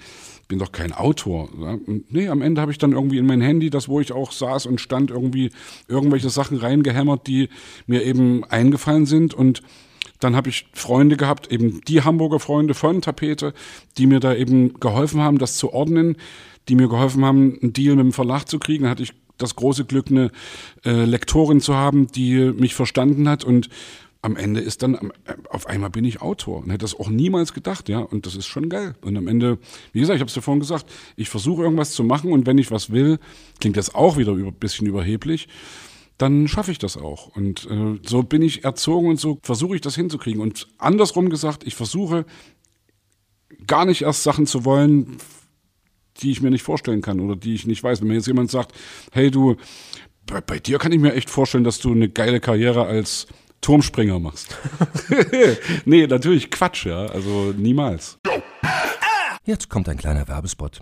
[0.47, 1.49] bin doch kein Autor.
[1.60, 1.78] Ja?
[2.10, 4.66] nee, am Ende habe ich dann irgendwie in mein Handy, das wo ich auch saß
[4.66, 5.52] und stand, irgendwie
[5.88, 7.49] irgendwelche Sachen reingehämmert, die
[7.88, 9.62] mir eben eingefallen sind und
[10.22, 13.54] dann habe ich Freunde gehabt, eben die Hamburger Freunde von Tapete,
[13.98, 16.16] die mir da eben geholfen haben, das zu ordnen,
[16.70, 18.84] die mir geholfen haben, einen Deal mit dem Verlag zu kriegen.
[18.84, 20.32] Dann hatte ich das große Glück, eine
[20.86, 23.70] äh, Lektorin zu haben, die mich verstanden hat und
[24.22, 27.54] am Ende ist dann, äh, auf einmal bin ich Autor und hätte das auch niemals
[27.54, 28.96] gedacht, ja, und das ist schon geil.
[29.02, 29.58] Und am Ende,
[29.94, 32.58] wie gesagt, ich habe es dir vorhin gesagt, ich versuche irgendwas zu machen und wenn
[32.58, 33.18] ich was will,
[33.60, 35.48] klingt das auch wieder ein bisschen überheblich,
[36.22, 37.36] dann schaffe ich das auch.
[37.36, 40.42] Und äh, so bin ich erzogen und so versuche ich das hinzukriegen.
[40.42, 42.26] Und andersrum gesagt, ich versuche
[43.68, 45.18] gar nicht erst Sachen zu wollen,
[46.18, 48.02] die ich mir nicht vorstellen kann oder die ich nicht weiß.
[48.02, 48.74] Wenn mir jetzt jemand sagt,
[49.12, 49.56] hey du,
[50.28, 53.28] bei, bei dir kann ich mir echt vorstellen, dass du eine geile Karriere als
[53.62, 54.58] Turmspringer machst.
[55.86, 57.08] nee, natürlich Quatsch, ja.
[57.08, 58.20] Also niemals.
[59.44, 60.82] Jetzt kommt ein kleiner Werbespot.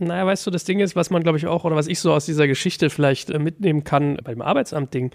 [0.00, 2.12] Naja, weißt du, das Ding ist, was man, glaube ich, auch, oder was ich so
[2.12, 5.10] aus dieser Geschichte vielleicht äh, mitnehmen kann beim Arbeitsamt-Ding.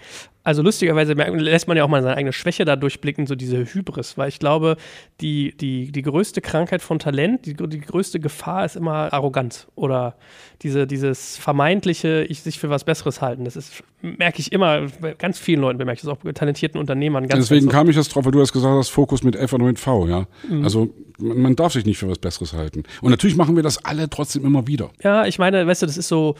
[0.46, 4.16] Also lustigerweise lässt man ja auch mal seine eigene Schwäche da durchblicken, so diese Hybris,
[4.16, 4.76] weil ich glaube,
[5.20, 10.14] die, die, die größte Krankheit von Talent, die, die größte Gefahr ist immer Arroganz oder
[10.62, 13.44] diese, dieses vermeintliche, ich sich für was Besseres halten.
[13.44, 16.78] Das ist, merke ich immer, bei ganz vielen Leuten bemerke ich das auch bei talentierten
[16.78, 17.26] Unternehmern.
[17.26, 19.52] Ganz Deswegen ganz kam ich das drauf, weil du hast gesagt hast, Fokus mit F
[19.52, 20.26] und mit V, ja.
[20.48, 20.62] Mhm.
[20.62, 22.84] Also man, man darf sich nicht für was Besseres halten.
[23.00, 24.90] Und natürlich machen wir das alle trotzdem immer wieder.
[25.02, 26.36] Ja, ich meine, weißt du, das ist so,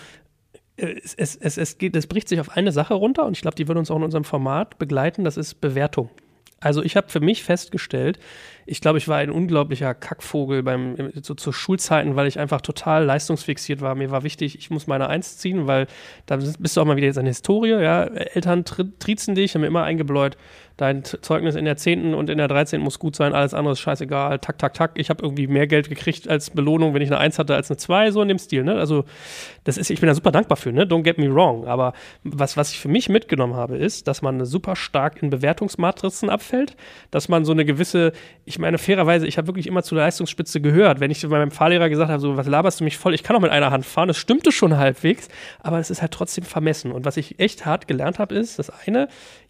[0.77, 3.57] es, es, es, es, geht, es bricht sich auf eine Sache runter und ich glaube,
[3.57, 6.11] die wird uns auch in unserem Format begleiten, das ist Bewertung.
[6.61, 8.19] Also ich habe für mich festgestellt,
[8.67, 13.05] ich glaube, ich war ein unglaublicher Kackvogel beim so zu Schulzeiten, weil ich einfach total
[13.05, 13.95] leistungsfixiert war.
[13.95, 15.87] Mir war wichtig, ich muss meine Eins ziehen, weil
[16.27, 18.05] da bist du auch mal wieder jetzt eine Historie, ja.
[18.05, 20.37] Eltern triezen dich, haben immer eingebläut,
[20.77, 22.15] dein Zeugnis in der 10.
[22.15, 22.81] und in der 13.
[22.81, 24.93] muss gut sein, alles andere ist scheißegal, tak, tak, tak.
[24.97, 27.79] Ich habe irgendwie mehr Geld gekriegt als Belohnung, wenn ich eine 1 hatte, als eine
[27.79, 28.75] 2, so in dem Stil, ne?
[28.75, 29.05] Also,
[29.65, 30.85] das ist, ich bin da super dankbar für, ne?
[30.85, 31.67] Don't get me wrong.
[31.67, 31.95] Aber
[32.25, 36.77] was, was ich für mich mitgenommen habe, ist, dass man super stark in Bewertungsmatrizen abfällt,
[37.11, 38.13] dass man so eine gewisse,
[38.45, 41.01] ich meine, fairerweise, ich habe wirklich immer zu der Leistungsspitze gehört.
[41.01, 43.37] Wenn ich bei meinem Fahrlehrer gesagt habe, so, was laberst du mich voll, ich kann
[43.37, 45.29] auch mit einer Hand fahren, das stimmte schon halbwegs,
[45.61, 46.93] aber es ist halt trotzdem vermessen.
[46.93, 49.09] Und was ich echt hart gelernt habe, ist, das eine,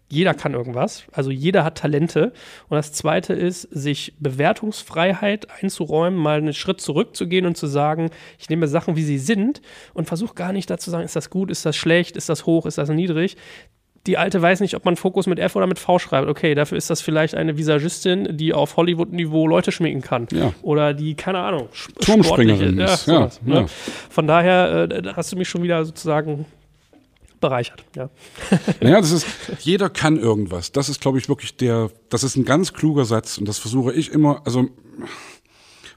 [0.09, 2.31] jeder kann irgendwas, also jeder hat Talente.
[2.69, 8.49] Und das Zweite ist, sich Bewertungsfreiheit einzuräumen, mal einen Schritt zurückzugehen und zu sagen, ich
[8.49, 9.61] nehme Sachen, wie sie sind
[9.93, 12.45] und versuche gar nicht dazu zu sagen, ist das gut, ist das schlecht, ist das
[12.45, 13.35] hoch, ist das niedrig.
[14.07, 16.27] Die Alte weiß nicht, ob man Fokus mit F oder mit V schreibt.
[16.29, 20.27] Okay, dafür ist das vielleicht eine Visagistin, die auf Hollywood-Niveau Leute schminken kann.
[20.31, 20.53] Ja.
[20.61, 21.67] Oder die, keine Ahnung,
[21.99, 23.05] Turmspringerin ist.
[23.05, 23.59] sowas, Ja, ne?
[23.61, 23.65] ja.
[24.09, 26.45] Von daher äh, hast du mich schon wieder sozusagen
[27.39, 27.83] bereichert.
[27.95, 28.09] Ja.
[28.79, 29.27] Naja, das ist,
[29.59, 30.71] jeder kann irgendwas.
[30.71, 33.93] Das ist, glaube ich, wirklich der, das ist ein ganz kluger Satz und das versuche
[33.93, 34.69] ich immer, also,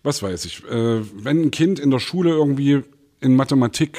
[0.03, 2.83] was weiß ich, äh, wenn ein Kind in der Schule irgendwie
[3.21, 3.99] in Mathematik,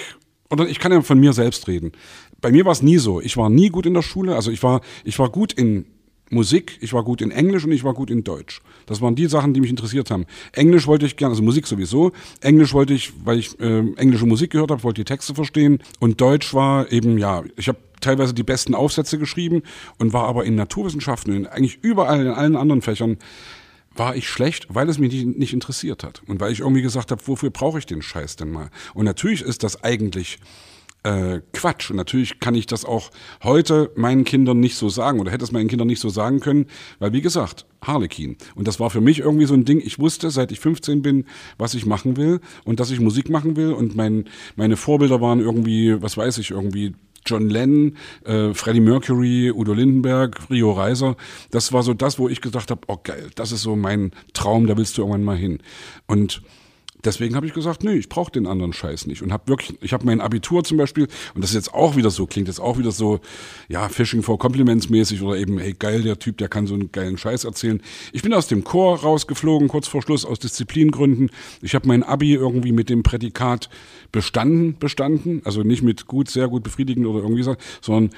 [0.50, 1.94] oder ich kann ja von mir selbst reden.
[2.42, 3.22] Bei mir war es nie so.
[3.22, 5.86] Ich war nie gut in der Schule, also ich war, ich war gut in
[6.32, 8.62] Musik, ich war gut in Englisch und ich war gut in Deutsch.
[8.86, 10.26] Das waren die Sachen, die mich interessiert haben.
[10.54, 12.14] Englisch wollte ich gerne, also Musik sowieso.
[12.40, 15.80] Englisch wollte ich, weil ich äh, englische Musik gehört habe, wollte die Texte verstehen.
[16.00, 19.62] Und Deutsch war eben, ja, ich habe teilweise die besten Aufsätze geschrieben
[20.00, 23.18] und war aber in Naturwissenschaften, in eigentlich überall in allen anderen Fächern
[23.94, 26.22] war ich schlecht, weil es mich nicht, nicht interessiert hat.
[26.28, 28.70] Und weil ich irgendwie gesagt habe, wofür brauche ich den Scheiß denn mal?
[28.94, 30.40] Und natürlich ist das eigentlich
[31.04, 31.90] äh, Quatsch.
[31.90, 33.12] Und natürlich kann ich das auch
[33.44, 36.66] heute meinen Kindern nicht so sagen oder hätte es meinen Kindern nicht so sagen können,
[37.00, 38.38] weil wie gesagt, Harlequin.
[38.56, 41.26] Und das war für mich irgendwie so ein Ding, ich wusste, seit ich 15 bin,
[41.58, 44.26] was ich machen will und dass ich Musik machen will und mein,
[44.56, 46.94] meine Vorbilder waren irgendwie, was weiß ich, irgendwie
[47.26, 51.16] John Lennon, äh, Freddie Mercury, Udo Lindenberg, Rio Reiser.
[51.52, 54.68] Das war so das, wo ich gesagt habe, oh geil, das ist so mein Traum,
[54.68, 55.60] da willst du irgendwann mal hin.
[56.08, 56.42] Und
[57.04, 59.22] deswegen habe ich gesagt, nee, ich brauche den anderen Scheiß nicht.
[59.22, 62.10] Und habe wirklich, ich habe mein Abitur zum Beispiel, und das ist jetzt auch wieder
[62.10, 63.20] so, klingt jetzt auch wieder so,
[63.68, 66.92] ja, Fishing for Compliments mäßig oder eben, hey geil, der Typ, der kann so einen
[66.92, 67.82] geilen Scheiß erzählen.
[68.14, 71.30] Ich bin aus dem Chor rausgeflogen, kurz vor Schluss, aus Disziplingründen.
[71.62, 73.70] Ich habe mein Abi irgendwie mit dem Prädikat
[74.12, 78.12] bestanden, bestanden, also nicht mit gut, sehr gut, befriedigend oder irgendwie so, sondern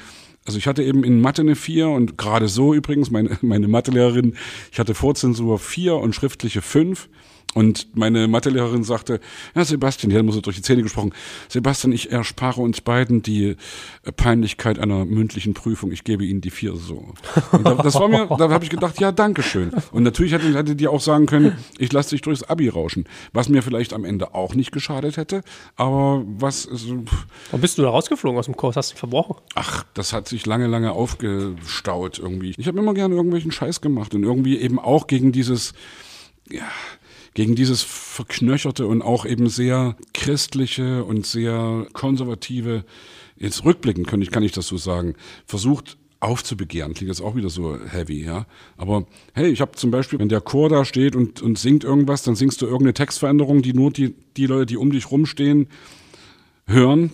[0.45, 4.35] also ich hatte eben in Mathe eine 4 und gerade so übrigens, meine, meine Mathelehrerin,
[4.71, 7.09] ich hatte Vorzensur 4 und schriftliche 5.
[7.53, 9.19] Und meine Mathelehrerin sagte,
[9.55, 11.13] ja Sebastian, die hat immer so durch die Zähne gesprochen,
[11.49, 13.55] Sebastian, ich erspare uns beiden die
[14.03, 17.13] äh, Peinlichkeit einer mündlichen Prüfung, ich gebe Ihnen die vier so.
[17.51, 19.71] Und da, das war mir, da habe ich gedacht, ja, danke schön.
[19.91, 23.49] Und natürlich hätte, hätte die auch sagen können, ich lasse dich durchs Abi rauschen, was
[23.49, 25.43] mir vielleicht am Ende auch nicht geschadet hätte,
[25.75, 27.03] aber was, also,
[27.49, 28.75] Warum bist du da rausgeflogen aus dem Kurs?
[28.75, 29.35] Hast du verbrochen?
[29.55, 32.53] Ach, das hat sich lange, lange aufgestaut irgendwie.
[32.57, 35.73] Ich habe immer gerne irgendwelchen Scheiß gemacht und irgendwie eben auch gegen dieses,
[36.49, 36.67] ja,
[37.33, 42.85] gegen dieses verknöcherte und auch eben sehr christliche und sehr konservative,
[43.37, 45.15] jetzt rückblickend kann ich, kann ich das so sagen,
[45.45, 46.93] versucht aufzubegehren.
[46.93, 48.45] Klingt jetzt auch wieder so heavy, ja.
[48.77, 52.23] Aber hey, ich habe zum Beispiel, wenn der Chor da steht und, und singt irgendwas,
[52.23, 55.67] dann singst du irgendeine Textveränderung, die nur die, die Leute, die um dich rumstehen,
[56.65, 57.11] hören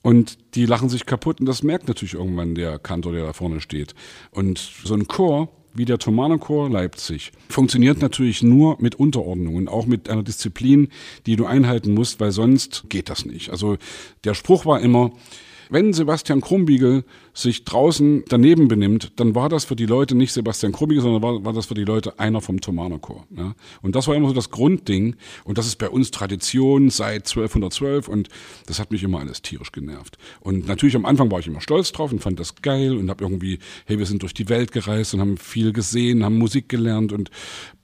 [0.00, 3.60] und die lachen sich kaputt und das merkt natürlich irgendwann der Kantor, der da vorne
[3.60, 3.94] steht.
[4.30, 9.68] Und so ein Chor wie der Thomaner Chor Leipzig funktioniert natürlich nur mit Unterordnung und
[9.68, 10.88] auch mit einer Disziplin,
[11.26, 13.50] die du einhalten musst, weil sonst geht das nicht.
[13.50, 13.76] Also
[14.24, 15.12] der Spruch war immer,
[15.70, 17.04] wenn Sebastian Krumbiegel
[17.36, 21.44] sich draußen daneben benimmt, dann war das für die Leute nicht Sebastian Krumbiegel, sondern war,
[21.44, 23.26] war das für die Leute einer vom Thomaner Chor.
[23.36, 23.54] Ja?
[23.82, 25.16] Und das war immer so das Grundding.
[25.44, 28.30] Und das ist bei uns Tradition seit 1212 und
[28.64, 30.16] das hat mich immer alles tierisch genervt.
[30.40, 33.22] Und natürlich am Anfang war ich immer stolz drauf und fand das geil und habe
[33.22, 37.12] irgendwie, hey, wir sind durch die Welt gereist und haben viel gesehen, haben Musik gelernt
[37.12, 37.30] und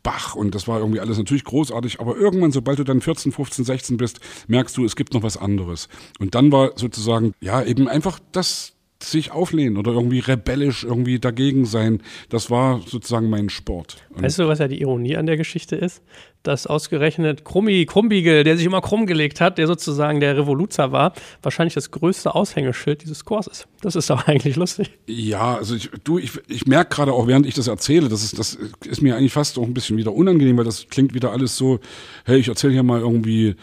[0.02, 3.64] Bach und das war irgendwie alles natürlich großartig, aber irgendwann, sobald du dann 14, 15,
[3.64, 5.88] 16 bist, merkst du, es gibt noch was anderes.
[6.18, 8.72] Und dann war sozusagen, ja, eben einfach das
[9.04, 13.96] sich auflehnen oder irgendwie rebellisch irgendwie dagegen sein, das war sozusagen mein Sport.
[14.10, 16.02] Und Weißt du, was ja die Ironie an der Geschichte ist?
[16.42, 21.12] Dass ausgerechnet Krummi, Krumbiegel, der sich immer krumm gelegt hat, der sozusagen der Revoluzer war,
[21.40, 23.68] wahrscheinlich das größte Aushängeschild dieses Chors ist.
[23.80, 24.90] Das ist doch eigentlich lustig.
[25.06, 28.38] Ja, also ich, du, ich, ich merke gerade auch, während ich das erzähle, das ist,
[28.38, 31.56] das ist mir eigentlich fast auch ein bisschen wieder unangenehm, weil das klingt wieder alles
[31.56, 31.78] so,
[32.24, 33.54] hey, ich erzähle hier mal irgendwie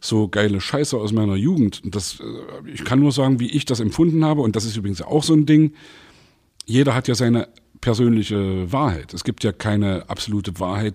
[0.00, 1.82] so geile Scheiße aus meiner Jugend.
[1.84, 5.02] Das, äh, ich kann nur sagen, wie ich das empfunden habe, und das ist übrigens
[5.02, 5.74] auch so ein Ding.
[6.66, 7.48] Jeder hat ja seine
[7.80, 9.14] persönliche Wahrheit.
[9.14, 10.94] Es gibt ja keine absolute Wahrheit.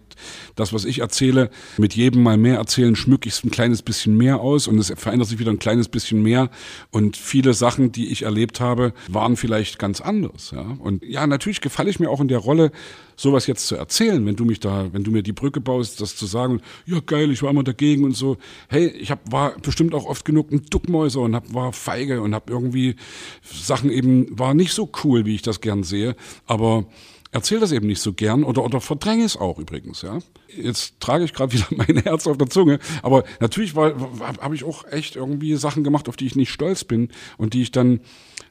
[0.55, 4.17] Das, was ich erzähle, mit jedem Mal mehr erzählen, schmücke ich es ein kleines bisschen
[4.17, 6.49] mehr aus und es verändert sich wieder ein kleines bisschen mehr.
[6.91, 10.51] Und viele Sachen, die ich erlebt habe, waren vielleicht ganz anders.
[10.51, 10.77] Ja?
[10.79, 12.71] Und ja, natürlich gefalle ich mir auch in der Rolle,
[13.15, 16.15] sowas jetzt zu erzählen, wenn du mich da, wenn du mir die Brücke baust, das
[16.15, 18.37] zu sagen, ja geil, ich war immer dagegen und so.
[18.69, 22.33] Hey, ich hab, war bestimmt auch oft genug ein Duckmäuser und hab, war feige und
[22.33, 22.95] habe irgendwie
[23.43, 26.85] Sachen eben, war nicht so cool, wie ich das gern sehe, aber
[27.31, 30.19] erzähl das eben nicht so gern oder, oder verdränge es auch übrigens, ja.
[30.55, 34.85] Jetzt trage ich gerade wieder mein Herz auf der Zunge, aber natürlich habe ich auch
[34.89, 37.99] echt irgendwie Sachen gemacht, auf die ich nicht stolz bin und die ich dann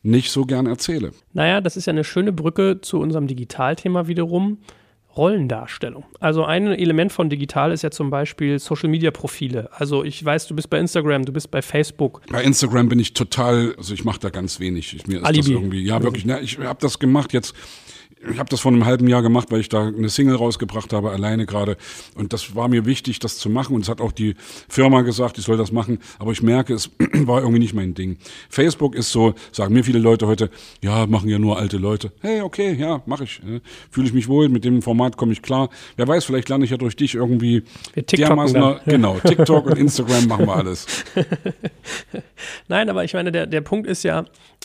[0.02, 1.12] nicht so gern erzähle.
[1.32, 4.58] Naja, das ist ja eine schöne Brücke zu unserem Digitalthema wiederum.
[5.16, 6.04] Rollendarstellung.
[6.20, 9.68] Also ein Element von digital ist ja zum Beispiel Social Media Profile.
[9.72, 12.22] Also ich weiß, du bist bei Instagram, du bist bei Facebook.
[12.30, 14.94] Bei Instagram bin ich total, also ich mache da ganz wenig.
[14.96, 15.40] Ich, mir ist Alibi.
[15.40, 17.54] das irgendwie, ja wirklich, ne, ich habe das gemacht jetzt
[18.30, 21.10] ich habe das vor einem halben Jahr gemacht, weil ich da eine Single rausgebracht habe,
[21.10, 21.76] alleine gerade.
[22.14, 23.74] Und das war mir wichtig, das zu machen.
[23.74, 24.34] Und es hat auch die
[24.68, 25.98] Firma gesagt, ich soll das machen.
[26.18, 28.18] Aber ich merke, es war irgendwie nicht mein Ding.
[28.48, 30.50] Facebook ist so, sagen mir viele Leute heute,
[30.82, 32.12] ja, machen ja nur alte Leute.
[32.20, 33.40] Hey, okay, ja, mache ich.
[33.90, 35.68] Fühle ich mich wohl, mit dem Format komme ich klar.
[35.96, 37.64] Wer weiß, vielleicht lerne ich ja durch dich irgendwie
[37.94, 38.80] Wir TikToken dann.
[38.86, 40.86] Genau, TikTok und Instagram machen wir alles.
[42.68, 44.24] Nein, aber ich meine, der, der Punkt ist ja,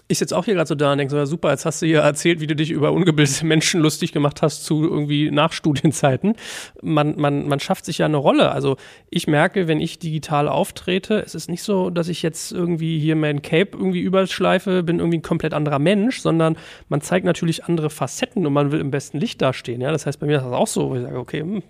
[0.09, 1.85] ich sitze auch hier gerade so da und denke so, ja, super, jetzt hast du
[1.85, 6.35] hier erzählt, wie du dich über ungebildete Menschen lustig gemacht hast zu irgendwie Nachstudienzeiten.
[6.81, 8.51] Man, man, man schafft sich ja eine Rolle.
[8.51, 8.77] Also
[9.09, 13.17] ich merke, wenn ich digital auftrete, es ist nicht so, dass ich jetzt irgendwie hier
[13.17, 17.89] mein Cape irgendwie überschleife, bin irgendwie ein komplett anderer Mensch, sondern man zeigt natürlich andere
[17.89, 19.81] Facetten und man will im besten Licht dastehen.
[19.81, 19.91] Ja?
[19.91, 21.63] Das heißt, bei mir ist das auch so, wo ich sage, okay, hm,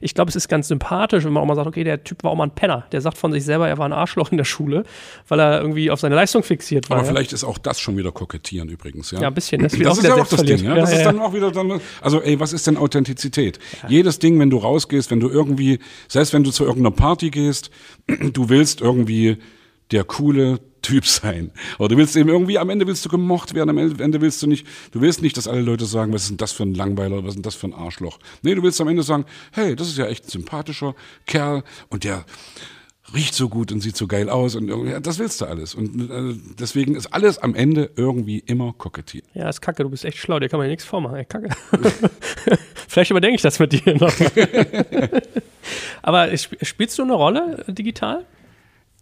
[0.00, 2.32] ich glaube, es ist ganz sympathisch, wenn man auch mal sagt, okay, der Typ war
[2.32, 2.84] auch mal ein Penner.
[2.92, 4.84] Der sagt von sich selber, er war ein Arschloch in der Schule,
[5.28, 6.98] weil er irgendwie auf seine Leistung fixiert war.
[6.98, 7.12] Aber ja?
[7.12, 9.10] vielleicht ist auch das schon wieder kokettieren übrigens.
[9.10, 9.62] Ja, Ja, ein bisschen.
[9.62, 10.64] Das, Das, ist ja auch das Ding.
[10.64, 10.74] Ja?
[10.74, 13.58] Das Ja, ist dann auch wieder dann, also ey, was ist denn Authentizität?
[13.88, 17.70] Jedes Ding, wenn du rausgehst, wenn du irgendwie, selbst wenn du zu irgendeiner Party gehst,
[18.32, 19.38] du willst irgendwie
[19.90, 21.52] der coole Typ sein.
[21.78, 24.48] Oder du willst eben irgendwie, am Ende willst du gemocht werden, am Ende willst du
[24.48, 27.18] nicht, du willst nicht, dass alle Leute sagen, was ist denn das für ein Langweiler,
[27.22, 28.18] was ist denn das für ein Arschloch.
[28.42, 30.94] Nee, du willst am Ende sagen, hey, das ist ja echt ein sympathischer
[31.26, 32.24] Kerl und der
[33.14, 35.74] riecht so gut und sieht so geil aus und irgendwie, das willst du alles.
[35.74, 39.26] Und äh, deswegen ist alles am Ende irgendwie immer kokettieren.
[39.34, 41.16] Ja, ist kacke, du bist echt schlau, dir kann man ja nichts vormachen.
[41.16, 41.48] Ey, kacke.
[42.88, 44.12] Vielleicht überdenke ich das mit dir noch.
[46.02, 48.24] Aber sp- spielst du eine Rolle äh, digital?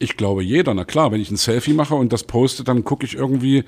[0.03, 3.05] Ich glaube jeder, na klar, wenn ich ein Selfie mache und das poste, dann gucke
[3.05, 3.65] ich irgendwie,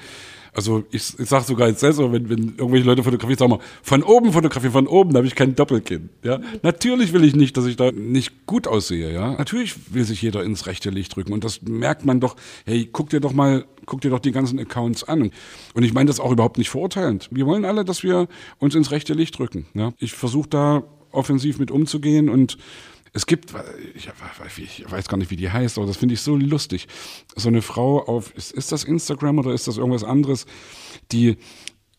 [0.54, 4.02] also ich, ich sage sogar jetzt selber, wenn, wenn irgendwelche Leute fotografieren, sag mal, von
[4.02, 6.08] oben fotografieren, von oben, da habe ich kein Doppelkinn.
[6.22, 6.40] Ja?
[6.62, 9.12] Natürlich will ich nicht, dass ich da nicht gut aussehe.
[9.12, 9.32] Ja?
[9.32, 13.10] Natürlich will sich jeder ins rechte Licht drücken und das merkt man doch, hey, guck
[13.10, 15.30] dir doch mal, guck dir doch die ganzen Accounts an.
[15.74, 17.28] Und ich meine das auch überhaupt nicht verurteilend.
[17.30, 18.26] Wir wollen alle, dass wir
[18.58, 19.66] uns ins rechte Licht drücken.
[19.74, 19.92] Ja?
[19.98, 22.56] Ich versuche da offensiv mit umzugehen und
[23.12, 23.52] es gibt,
[23.94, 24.08] ich
[24.90, 26.88] weiß gar nicht, wie die heißt, aber das finde ich so lustig.
[27.36, 30.46] So eine Frau auf, ist, das Instagram oder ist das irgendwas anderes,
[31.12, 31.36] die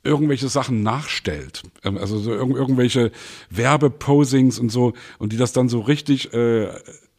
[0.03, 1.63] irgendwelche Sachen nachstellt.
[1.83, 3.11] Ähm, Also so irgend, irgendwelche
[3.49, 6.69] Werbeposings und so und die das dann so richtig äh,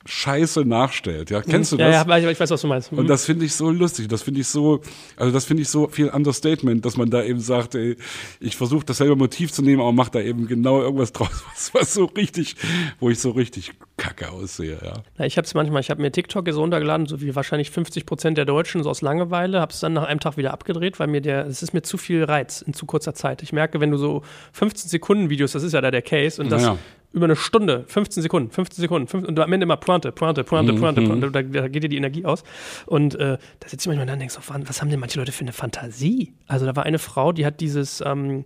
[0.07, 1.31] scheiße nachstellt.
[1.31, 1.95] Ja, kennst du Ja, das?
[1.95, 2.93] ja, aber ich, weiß, was du meinst.
[2.93, 4.81] Und das finde ich so lustig, das finde ich so,
[5.17, 7.97] also das finde ich so viel Understatement, dass man da eben sagt, ey,
[8.41, 11.95] ich versuche dasselbe Motiv zu nehmen, aber mache da eben genau irgendwas draus, was, was
[11.95, 12.57] so richtig,
[13.01, 15.03] wo ich so richtig kacke aussehe, ja.
[15.19, 18.07] Ja, ich habe es manchmal, ich habe mir TikTok so runtergeladen, so wie wahrscheinlich 50
[18.07, 21.07] Prozent der Deutschen, so aus Langeweile, habe es dann nach einem Tag wieder abgedreht, weil
[21.07, 23.43] mir der, es ist mir zu viel Reiz in zu kurzer Zeit.
[23.43, 26.51] Ich merke, wenn du so 15 Sekunden Videos, das ist ja da der Case, und
[26.51, 26.79] das Naja.
[27.15, 30.75] Über eine Stunde, 15 Sekunden, 15 Sekunden, 15, und am Ende immer Pointe, Pointe, Pointe,
[30.75, 32.43] Pointe, Pointe, da, da geht dir die Energie aus.
[32.87, 35.19] Und äh, da sitze ich manchmal da und denke so, wann- was haben denn manche
[35.19, 36.35] Leute für eine Fantasie?
[36.47, 38.45] Also da war eine Frau, die hat dieses, ähm,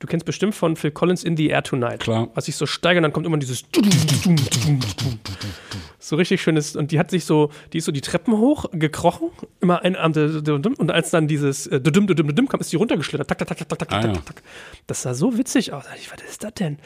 [0.00, 2.00] du kennst bestimmt von Phil Collins In the Air Tonight.
[2.00, 2.28] Klar.
[2.34, 3.64] Was sich so steigert, dann kommt immer dieses
[6.02, 9.28] so richtig schönes und die hat sich so, die ist so die Treppen hoch gekrochen,
[9.60, 10.12] immer ein Arm
[10.78, 13.28] und als dann dieses äh, dudum, dudum, dudum kam, ist die runtergeschlittert.
[13.28, 14.12] Tak, tak, tak, tak, tak, tak, Ah, ja.
[14.14, 14.42] tak, tak.
[14.86, 15.84] Das sah so witzig aus.
[16.00, 16.78] Ich, was ist das denn?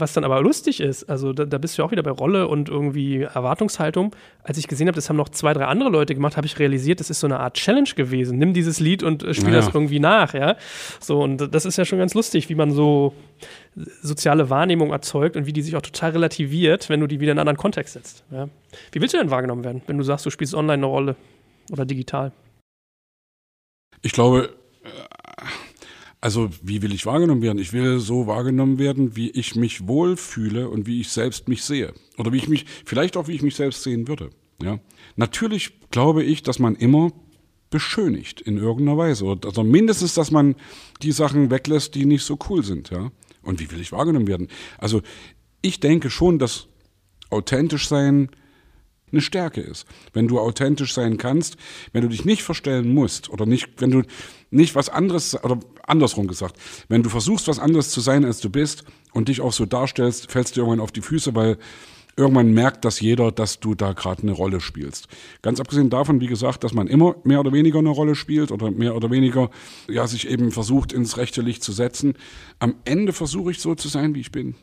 [0.00, 2.48] Was dann aber lustig ist, also da, da bist du ja auch wieder bei Rolle
[2.48, 4.14] und irgendwie Erwartungshaltung.
[4.42, 7.00] Als ich gesehen habe, das haben noch zwei, drei andere Leute gemacht, habe ich realisiert,
[7.00, 8.38] das ist so eine Art Challenge gewesen.
[8.38, 9.56] Nimm dieses Lied und äh, spiel Ja.
[9.56, 10.56] das irgendwie nach, ja.
[11.00, 13.14] So, und das ist ja schon ganz lustig, wie man so
[14.02, 17.38] soziale Wahrnehmung erzeugt und wie die sich auch total relativiert, wenn du die wieder in
[17.38, 18.24] einen anderen Kontext setzt.
[18.30, 18.48] Ja.
[18.92, 21.16] Wie willst du denn wahrgenommen werden, wenn du sagst, du spielst online eine Rolle
[21.70, 22.32] oder digital?
[24.02, 24.50] Ich glaube,
[26.26, 27.60] also wie will ich wahrgenommen werden?
[27.60, 31.94] Ich will so wahrgenommen werden, wie ich mich wohlfühle und wie ich selbst mich sehe.
[32.18, 34.30] Oder wie ich mich, vielleicht auch wie ich mich selbst sehen würde.
[34.60, 34.80] Ja?
[35.14, 37.12] Natürlich glaube ich, dass man immer
[37.70, 39.24] beschönigt in irgendeiner Weise.
[39.24, 40.56] Oder also mindestens, dass man
[41.00, 42.90] die Sachen weglässt, die nicht so cool sind.
[42.90, 43.12] Ja?
[43.42, 44.48] Und wie will ich wahrgenommen werden?
[44.78, 45.02] Also
[45.62, 46.66] ich denke schon, dass
[47.30, 48.30] authentisch sein
[49.12, 49.86] eine Stärke ist.
[50.12, 51.56] Wenn du authentisch sein kannst,
[51.92, 54.02] wenn du dich nicht verstellen musst oder nicht, wenn du
[54.50, 56.56] nicht was anderes oder andersrum gesagt,
[56.88, 60.30] wenn du versuchst, was anderes zu sein, als du bist und dich auch so darstellst,
[60.30, 61.58] fällst du irgendwann auf die Füße, weil
[62.16, 65.08] irgendwann merkt das jeder, dass du da gerade eine Rolle spielst.
[65.42, 68.70] Ganz abgesehen davon, wie gesagt, dass man immer mehr oder weniger eine Rolle spielt oder
[68.70, 69.50] mehr oder weniger
[69.88, 72.14] ja sich eben versucht ins rechte Licht zu setzen.
[72.58, 74.54] Am Ende versuche ich so zu sein, wie ich bin,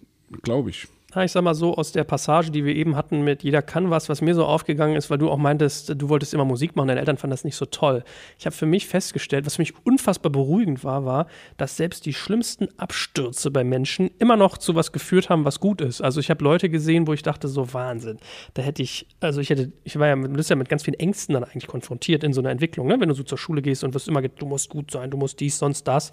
[0.42, 0.88] glaube ich.
[1.22, 4.09] Ich sag mal so, aus der Passage, die wir eben hatten mit Jeder kann was,
[4.09, 6.99] was mir so aufgegangen ist, weil du auch meintest, du wolltest immer Musik machen, deine
[6.99, 8.03] Eltern fanden das nicht so toll.
[8.39, 12.14] Ich habe für mich festgestellt, was für mich unfassbar beruhigend war, war, dass selbst die
[12.14, 16.01] schlimmsten Abstürze bei Menschen immer noch zu was geführt haben, was gut ist.
[16.01, 18.18] Also ich habe Leute gesehen, wo ich dachte, so Wahnsinn.
[18.53, 20.99] Da hätte ich, also ich hätte, ich war ja, du bist ja mit ganz vielen
[20.99, 22.99] Ängsten dann eigentlich konfrontiert in so einer Entwicklung, ne?
[22.99, 25.39] wenn du so zur Schule gehst und wirst immer, du musst gut sein, du musst
[25.39, 26.11] dies, sonst das.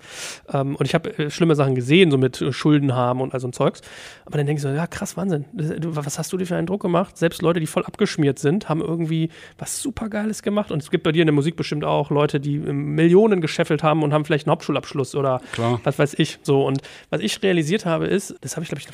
[0.52, 3.40] Ähm, und ich habe äh, schlimme Sachen gesehen, so mit äh, Schulden haben und all
[3.40, 3.80] so ein Zeugs.
[4.26, 5.44] Aber dann denke ich so, ja krass, Wahnsinn.
[5.52, 7.16] Was hast du dir für einen Druck gemacht?
[7.16, 10.70] Selbst Leute, die voll abgeschmiert sind, haben irgendwie was super Geiles gemacht.
[10.70, 13.82] Und es gibt bei dir in der Musik bestimmt auch Leute, die ähm, Millionen gescheffelt
[13.82, 15.80] haben und haben vielleicht einen Hauptschulabschluss oder Klar.
[15.84, 16.38] was weiß ich.
[16.42, 16.66] So.
[16.66, 18.88] Und was ich realisiert habe, ist, das habe ich, glaube ich,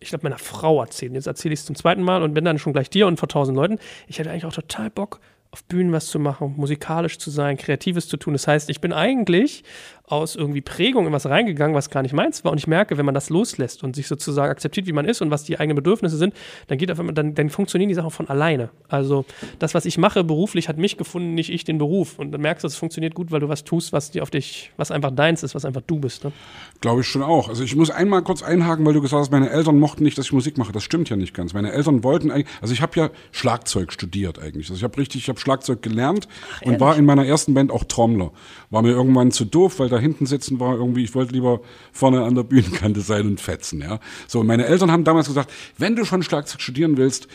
[0.00, 1.14] ich glaube, meiner Frau erzählen.
[1.14, 3.28] Jetzt erzähle ich es zum zweiten Mal und bin dann schon gleich dir und vor
[3.28, 3.78] tausend Leuten.
[4.08, 5.20] Ich hätte eigentlich auch total Bock,
[5.50, 8.34] auf Bühnen was zu machen, musikalisch zu sein, Kreatives zu tun.
[8.34, 9.64] Das heißt, ich bin eigentlich
[10.08, 12.52] aus irgendwie Prägung in was reingegangen, was gar nicht meins war.
[12.52, 15.30] Und ich merke, wenn man das loslässt und sich sozusagen akzeptiert, wie man ist und
[15.30, 16.34] was die eigenen Bedürfnisse sind,
[16.68, 18.70] dann geht auf einmal, dann, dann funktionieren die Sachen von alleine.
[18.88, 19.24] Also
[19.58, 22.20] das, was ich mache beruflich, hat mich gefunden, nicht ich den Beruf.
[22.20, 24.70] Und dann merkst du, es funktioniert gut, weil du was tust, was dir auf dich,
[24.76, 26.22] was einfach deins ist, was einfach du bist.
[26.22, 26.32] Ne?
[26.80, 27.48] Glaube ich schon auch.
[27.48, 30.26] Also ich muss einmal kurz einhaken, weil du gesagt hast, meine Eltern mochten nicht, dass
[30.26, 30.70] ich Musik mache.
[30.70, 31.52] Das stimmt ja nicht ganz.
[31.52, 34.68] Meine Eltern wollten eigentlich, also ich habe ja Schlagzeug studiert eigentlich.
[34.68, 36.28] Also ich habe richtig, ich habe Schlagzeug gelernt
[36.58, 38.30] Ach, und war in meiner ersten Band auch Trommler.
[38.70, 41.60] War mir irgendwann zu doof, weil da hinten sitzen war irgendwie, ich wollte lieber
[41.92, 44.00] vorne an der Bühnenkante sein und fetzen, ja.
[44.26, 47.28] So, meine Eltern haben damals gesagt, wenn du schon Schlagzeug studieren willst,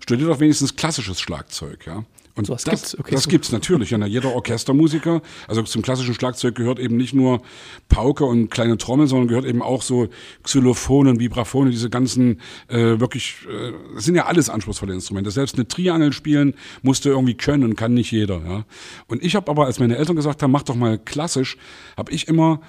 [0.00, 2.04] studier doch wenigstens klassisches Schlagzeug, ja.
[2.36, 3.30] Und so, das, gibt's, okay, das so.
[3.30, 3.90] gibt's natürlich.
[3.90, 7.40] Ja, jeder Orchestermusiker, also zum klassischen Schlagzeug gehört eben nicht nur
[7.88, 10.08] Pauke und kleine Trommel, sondern gehört eben auch so
[10.42, 15.30] Xylophone und Vibraphone, diese ganzen äh, wirklich, äh, das sind ja alles anspruchsvolle Instrumente.
[15.30, 18.42] Selbst eine Triangel spielen musste irgendwie können und kann nicht jeder.
[18.46, 18.64] Ja.
[19.06, 21.56] Und ich habe aber, als meine Eltern gesagt haben, mach doch mal klassisch,
[21.96, 22.60] habe ich immer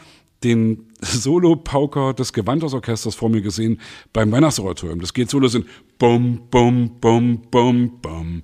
[0.44, 3.80] den Solo-Pauker des Gewandhausorchesters vor mir gesehen
[4.14, 5.00] beim Weihnachtsoratorium.
[5.02, 5.68] Das geht so, das sind
[5.98, 8.44] bum, bum, bum, bum, bum,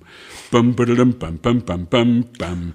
[0.50, 2.72] bum, bum, bum, bum, bum, bum, bum.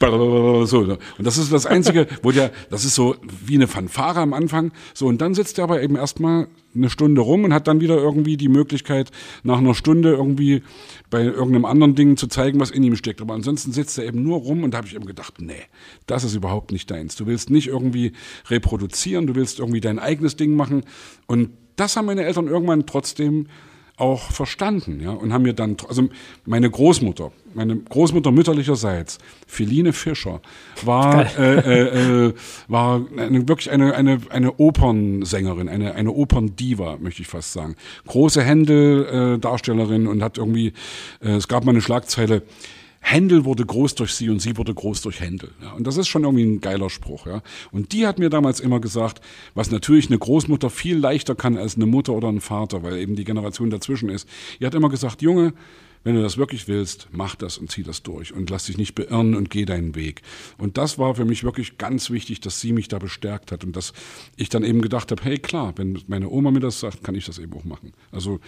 [0.00, 3.14] So, und das ist das Einzige, wo der, das ist so
[3.44, 4.72] wie eine Fanfare am Anfang.
[4.94, 7.96] So, und dann sitzt er aber eben erstmal eine Stunde rum und hat dann wieder
[7.96, 9.10] irgendwie die Möglichkeit,
[9.44, 10.62] nach einer Stunde irgendwie
[11.10, 13.20] bei irgendeinem anderen Ding zu zeigen, was in ihm steckt.
[13.20, 15.62] Aber ansonsten sitzt er eben nur rum und da habe ich eben gedacht, nee,
[16.06, 17.14] das ist überhaupt nicht deins.
[17.14, 18.12] Du willst nicht irgendwie
[18.48, 20.82] reproduzieren, du willst irgendwie dein eigenes Ding machen.
[21.26, 23.46] Und das haben meine Eltern irgendwann trotzdem
[23.96, 26.08] auch verstanden, ja, und haben mir dann, also
[26.44, 30.40] meine Großmutter, meine Großmutter mütterlicherseits, Philine Fischer,
[30.82, 32.34] war, äh, äh, äh,
[32.68, 37.76] war eine, wirklich eine, eine, eine Opernsängerin, eine, eine Operndiva, möchte ich fast sagen.
[38.06, 40.72] Große Händel-Darstellerin und hat irgendwie,
[41.20, 42.42] äh, es gab mal eine Schlagzeile,
[43.04, 45.50] Händel wurde groß durch sie und sie wurde groß durch Händel.
[45.60, 45.72] Ja.
[45.72, 47.26] Und das ist schon irgendwie ein geiler Spruch.
[47.26, 47.42] Ja.
[47.72, 49.20] Und die hat mir damals immer gesagt,
[49.54, 53.16] was natürlich eine Großmutter viel leichter kann als eine Mutter oder ein Vater, weil eben
[53.16, 54.28] die Generation dazwischen ist.
[54.60, 55.52] Die hat immer gesagt, Junge,
[56.04, 58.94] wenn du das wirklich willst, mach das und zieh das durch und lass dich nicht
[58.94, 60.22] beirren und geh deinen Weg.
[60.58, 63.76] Und das war für mich wirklich ganz wichtig, dass sie mich da bestärkt hat und
[63.76, 63.92] dass
[64.36, 67.26] ich dann eben gedacht habe, hey klar, wenn meine Oma mir das sagt, kann ich
[67.26, 67.92] das eben auch machen.
[68.10, 68.40] Also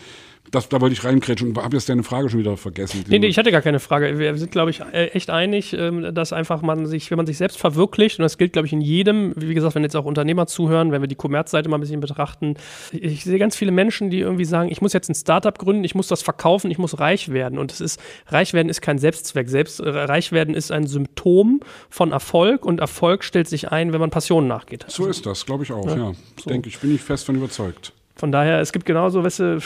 [0.51, 3.05] das, da wollte ich reinkrätschen und habe jetzt deine Frage schon wieder vergessen.
[3.09, 4.19] Nee, nee, ich hatte gar keine Frage.
[4.19, 7.39] Wir sind, glaube ich, äh, echt einig, ähm, dass einfach man sich, wenn man sich
[7.39, 10.47] selbst verwirklicht, und das gilt, glaube ich, in jedem, wie gesagt, wenn jetzt auch Unternehmer
[10.47, 12.57] zuhören, wenn wir die Kommerzseite mal ein bisschen betrachten,
[12.93, 15.95] ich sehe ganz viele Menschen, die irgendwie sagen, ich muss jetzt ein Startup gründen, ich
[15.95, 17.44] muss das verkaufen, ich muss reich werden.
[17.53, 19.49] Und es ist, reich werden ist kein Selbstzweck.
[19.49, 24.01] Selbst, äh, reich werden ist ein Symptom von Erfolg und Erfolg stellt sich ein, wenn
[24.01, 24.85] man Passionen nachgeht.
[24.89, 25.97] So ist das, glaube ich auch, ja.
[25.97, 26.13] ja.
[26.43, 26.51] So.
[26.51, 27.93] Denke ich, bin ich fest von überzeugt.
[28.17, 29.59] Von daher, es gibt genauso, weißt du,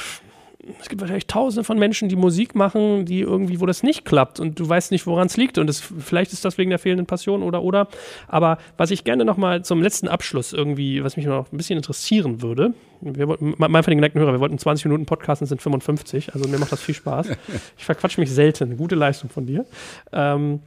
[0.81, 4.41] es gibt wahrscheinlich tausende von Menschen, die Musik machen, die irgendwie, wo das nicht klappt
[4.41, 5.57] und du weißt nicht, woran es liegt.
[5.57, 7.87] Und das, vielleicht ist das wegen der fehlenden Passion oder oder.
[8.27, 12.43] Aber was ich gerne nochmal zum letzten Abschluss irgendwie, was mich noch ein bisschen interessieren
[12.43, 16.35] würde, wir wollten, mein für den geneigten Hörer, wir wollten 20 Minuten Podcasten, sind 55,
[16.35, 17.29] also mir macht das viel Spaß.
[17.77, 18.77] Ich verquatsche mich selten.
[18.77, 19.65] Gute Leistung von dir.
[20.13, 20.61] Ähm,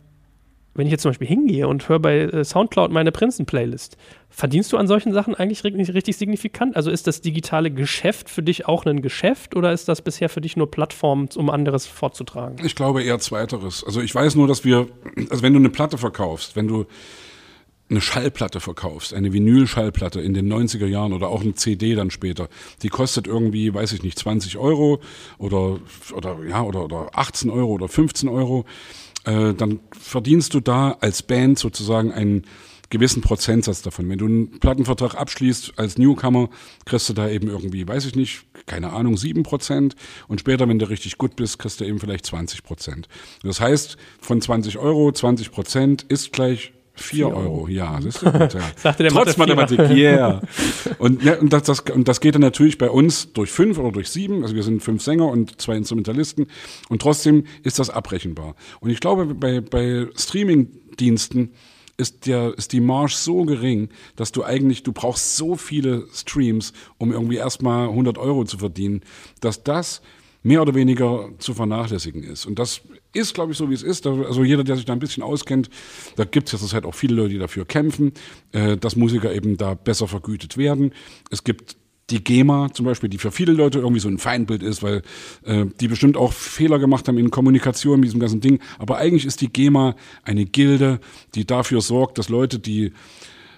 [0.73, 3.97] wenn ich jetzt zum Beispiel hingehe und höre bei äh, Soundcloud meine Prinzen-Playlist,
[4.29, 6.75] verdienst du an solchen Sachen eigentlich richtig, signifikant?
[6.75, 10.41] Also ist das digitale Geschäft für dich auch ein Geschäft oder ist das bisher für
[10.41, 12.65] dich nur Plattform, um anderes vorzutragen?
[12.65, 13.83] Ich glaube eher zweiteres.
[13.83, 14.87] Also ich weiß nur, dass wir,
[15.29, 16.85] also wenn du eine Platte verkaufst, wenn du
[17.89, 22.47] eine Schallplatte verkaufst, eine Vinyl-Schallplatte in den 90er Jahren oder auch eine CD dann später,
[22.81, 25.01] die kostet irgendwie, weiß ich nicht, 20 Euro
[25.37, 25.79] oder,
[26.15, 28.65] oder, ja, oder, oder 18 Euro oder 15 Euro
[29.25, 32.43] äh, dann verdienst du da als Band sozusagen einen
[32.91, 34.07] gewissen Prozentsatz davon.
[34.09, 36.49] Wenn du einen Plattenvertrag abschließt als Newcomer,
[36.85, 39.95] kriegst du da eben irgendwie, weiß ich nicht, keine Ahnung, sieben Prozent
[40.27, 43.07] und später, wenn du richtig gut bist, kriegst du eben vielleicht 20 Prozent.
[43.43, 47.95] Das heißt, von 20 Euro, 20 Prozent ist gleich 4 Euro, ja.
[47.95, 48.61] Das ist gut, ja.
[48.75, 50.41] Sagte der Trotz Mathe Mathematik, yeah.
[50.99, 53.91] Und, ja, und, das, das, und das geht dann natürlich bei uns durch fünf oder
[53.91, 54.43] durch sieben.
[54.43, 56.47] Also wir sind fünf Sänger und zwei Instrumentalisten.
[56.89, 58.55] Und trotzdem ist das abrechenbar.
[58.79, 61.51] Und ich glaube, bei, bei Streaming-Diensten
[61.97, 66.73] ist, der, ist die Marge so gering, dass du eigentlich, du brauchst so viele Streams,
[66.97, 69.01] um irgendwie erstmal 100 Euro zu verdienen,
[69.39, 70.01] dass das
[70.43, 72.45] mehr oder weniger zu vernachlässigen ist.
[72.45, 72.81] Und das
[73.13, 74.07] ist, glaube ich, so, wie es ist.
[74.07, 75.69] Also jeder, der sich da ein bisschen auskennt,
[76.15, 78.13] da gibt es jetzt halt auch viele Leute, die dafür kämpfen,
[78.51, 80.93] äh, dass Musiker eben da besser vergütet werden.
[81.29, 81.77] Es gibt
[82.11, 85.01] die GEMA zum Beispiel, die für viele Leute irgendwie so ein Feindbild ist, weil
[85.43, 88.59] äh, die bestimmt auch Fehler gemacht haben in Kommunikation mit diesem ganzen Ding.
[88.79, 90.99] Aber eigentlich ist die GEMA eine Gilde,
[91.35, 92.91] die dafür sorgt, dass Leute, die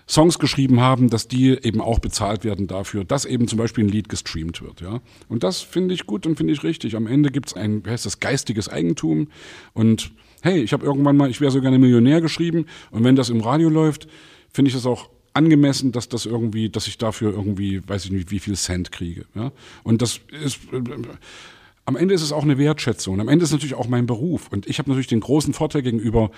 [0.08, 3.90] Songs geschrieben haben, dass die eben auch bezahlt werden dafür, dass eben zum Beispiel ein
[3.90, 4.82] Lied gestreamt wird.
[4.82, 5.00] Ja?
[5.30, 6.96] Und das finde ich gut und finde ich richtig.
[6.96, 9.30] Am Ende gibt es ein, wie heißt das, geistiges Eigentum.
[9.74, 12.66] Und hey, ich habe irgendwann mal, ich wäre so gerne Millionär geschrieben.
[12.92, 14.08] Und wenn das im Radio läuft,
[14.52, 18.30] finde ich das auch angemessen, dass das irgendwie, dass ich dafür irgendwie, weiß ich nicht,
[18.30, 19.26] wie viel Cent kriege.
[19.36, 19.52] Ja?
[19.84, 20.60] Und das ist
[21.86, 23.20] am Ende ist es auch eine Wertschätzung.
[23.20, 24.48] Am Ende ist es natürlich auch mein Beruf.
[24.52, 26.32] Und ich habe natürlich den großen Vorteil gegenüber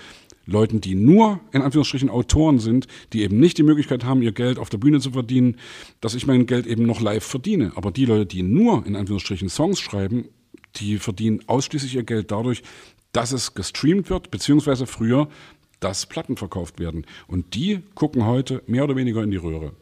[0.44, 4.58] Leuten, die nur in Anführungsstrichen Autoren sind, die eben nicht die Möglichkeit haben, ihr Geld
[4.58, 5.56] auf der Bühne zu verdienen,
[6.00, 7.72] dass ich mein Geld eben noch live verdiene.
[7.76, 10.28] Aber die Leute, die nur in Anführungsstrichen Songs schreiben,
[10.76, 12.62] die verdienen ausschließlich ihr Geld dadurch,
[13.12, 15.28] dass es gestreamt wird, beziehungsweise früher,
[15.80, 17.06] dass Platten verkauft werden.
[17.28, 19.72] Und die gucken heute mehr oder weniger in die Röhre.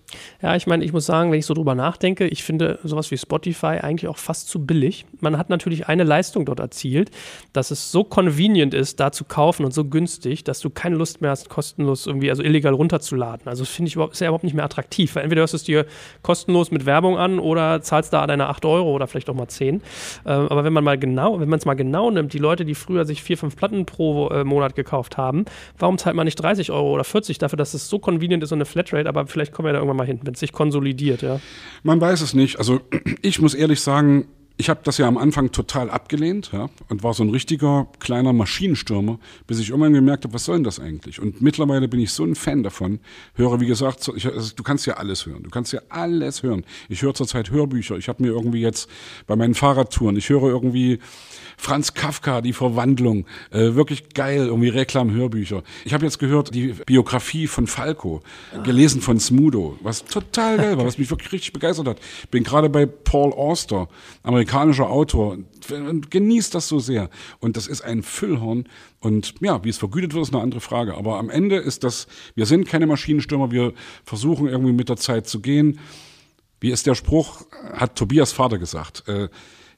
[0.42, 3.18] Ja, ich meine, ich muss sagen, wenn ich so drüber nachdenke, ich finde sowas wie
[3.18, 5.06] Spotify eigentlich auch fast zu billig.
[5.20, 7.10] Man hat natürlich eine Leistung dort erzielt,
[7.52, 11.20] dass es so convenient ist, da zu kaufen und so günstig, dass du keine Lust
[11.20, 13.48] mehr hast, kostenlos irgendwie, also illegal runterzuladen.
[13.48, 15.14] Also finde ich überhaupt, ist ja überhaupt nicht mehr attraktiv.
[15.14, 15.86] Weil entweder hörst du es dir
[16.22, 19.76] kostenlos mit Werbung an oder zahlst da deine 8 Euro oder vielleicht auch mal 10.
[20.24, 22.74] Äh, aber wenn man mal genau, wenn man es mal genau nimmt, die Leute, die
[22.74, 25.44] früher sich vier, fünf Platten pro äh, Monat gekauft haben,
[25.78, 28.58] warum zahlt man nicht 30 Euro oder 40 dafür, dass es so convenient ist und
[28.58, 31.40] eine Flatrate, aber vielleicht kommen wir da irgendwann mal hin, wenn es sich konsolidiert, ja?
[31.82, 32.58] Man weiß es nicht.
[32.58, 32.80] Also
[33.22, 37.12] ich muss ehrlich sagen, ich habe das ja am Anfang total abgelehnt ja, und war
[37.12, 41.20] so ein richtiger kleiner Maschinenstürmer, bis ich irgendwann gemerkt habe, was soll denn das eigentlich?
[41.20, 43.00] Und mittlerweile bin ich so ein Fan davon.
[43.34, 45.42] Höre, wie gesagt, ich, also, du kannst ja alles hören.
[45.42, 46.64] Du kannst ja alles hören.
[46.88, 47.96] Ich höre zurzeit Hörbücher.
[47.96, 48.88] Ich habe mir irgendwie jetzt
[49.26, 51.00] bei meinen Fahrradtouren, ich höre irgendwie
[51.56, 55.62] Franz Kafka, die Verwandlung, äh, wirklich geil, irgendwie Reklam-Hörbücher.
[55.84, 58.22] Ich habe jetzt gehört die Biografie von Falco,
[58.62, 61.98] gelesen von Smudo, was total geil war, was mich wirklich richtig begeistert hat.
[62.30, 63.88] Bin gerade bei Paul Auster,
[64.44, 65.38] amerikanischer Autor,
[66.10, 67.08] genießt das so sehr.
[67.40, 68.68] Und das ist ein Füllhorn.
[69.00, 70.96] Und ja, wie es vergütet wird, ist eine andere Frage.
[70.96, 73.72] Aber am Ende ist das, wir sind keine Maschinenstürmer, wir
[74.04, 75.80] versuchen irgendwie mit der Zeit zu gehen.
[76.60, 79.08] Wie ist der Spruch, hat Tobias Vater gesagt.
[79.08, 79.28] Äh,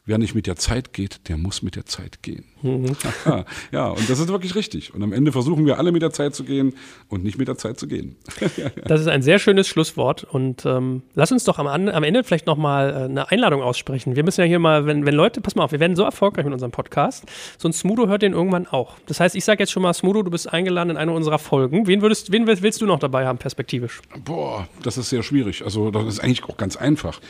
[0.07, 2.45] wer nicht mit der Zeit geht, der muss mit der Zeit gehen.
[2.63, 2.97] Mhm.
[3.73, 4.95] ja, und das ist wirklich richtig.
[4.95, 6.75] Und am Ende versuchen wir alle mit der Zeit zu gehen
[7.09, 8.17] und nicht mit der Zeit zu gehen.
[8.85, 10.23] das ist ein sehr schönes Schlusswort.
[10.23, 14.15] Und ähm, lass uns doch am, am Ende vielleicht nochmal äh, eine Einladung aussprechen.
[14.15, 16.45] Wir müssen ja hier mal, wenn, wenn Leute, pass mal auf, wir werden so erfolgreich
[16.45, 17.25] mit unserem Podcast,
[17.59, 18.97] so ein Smudo hört den irgendwann auch.
[19.07, 21.89] Das heißt, ich sage jetzt schon mal, Smudo, du bist eingeladen in eine unserer Folgen.
[21.89, 24.01] Wen, würdest, wen willst du noch dabei haben, perspektivisch?
[24.25, 25.65] Boah, das ist sehr schwierig.
[25.65, 27.21] Also das ist eigentlich auch ganz einfach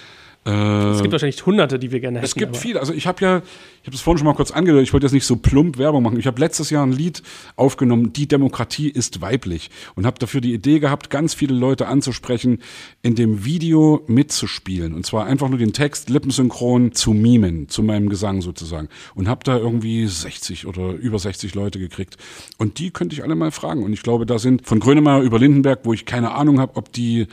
[0.46, 2.24] es gibt wahrscheinlich hunderte, die wir gerne hätten.
[2.24, 2.78] Es gibt viele.
[2.78, 5.12] Also ich habe ja, ich habe das vorhin schon mal kurz angedeutet, ich wollte jetzt
[5.12, 6.20] nicht so plump Werbung machen.
[6.20, 7.22] Ich habe letztes Jahr ein Lied
[7.56, 9.70] aufgenommen, Die Demokratie ist weiblich.
[9.96, 12.62] Und habe dafür die Idee gehabt, ganz viele Leute anzusprechen,
[13.02, 14.94] in dem Video mitzuspielen.
[14.94, 18.88] Und zwar einfach nur den Text lippensynchron zu mimen, zu meinem Gesang sozusagen.
[19.16, 22.18] Und habe da irgendwie 60 oder über 60 Leute gekriegt.
[22.56, 23.82] Und die könnte ich alle mal fragen.
[23.82, 26.92] Und ich glaube, da sind von Grönemeyer über Lindenberg, wo ich keine Ahnung habe, ob
[26.92, 27.26] die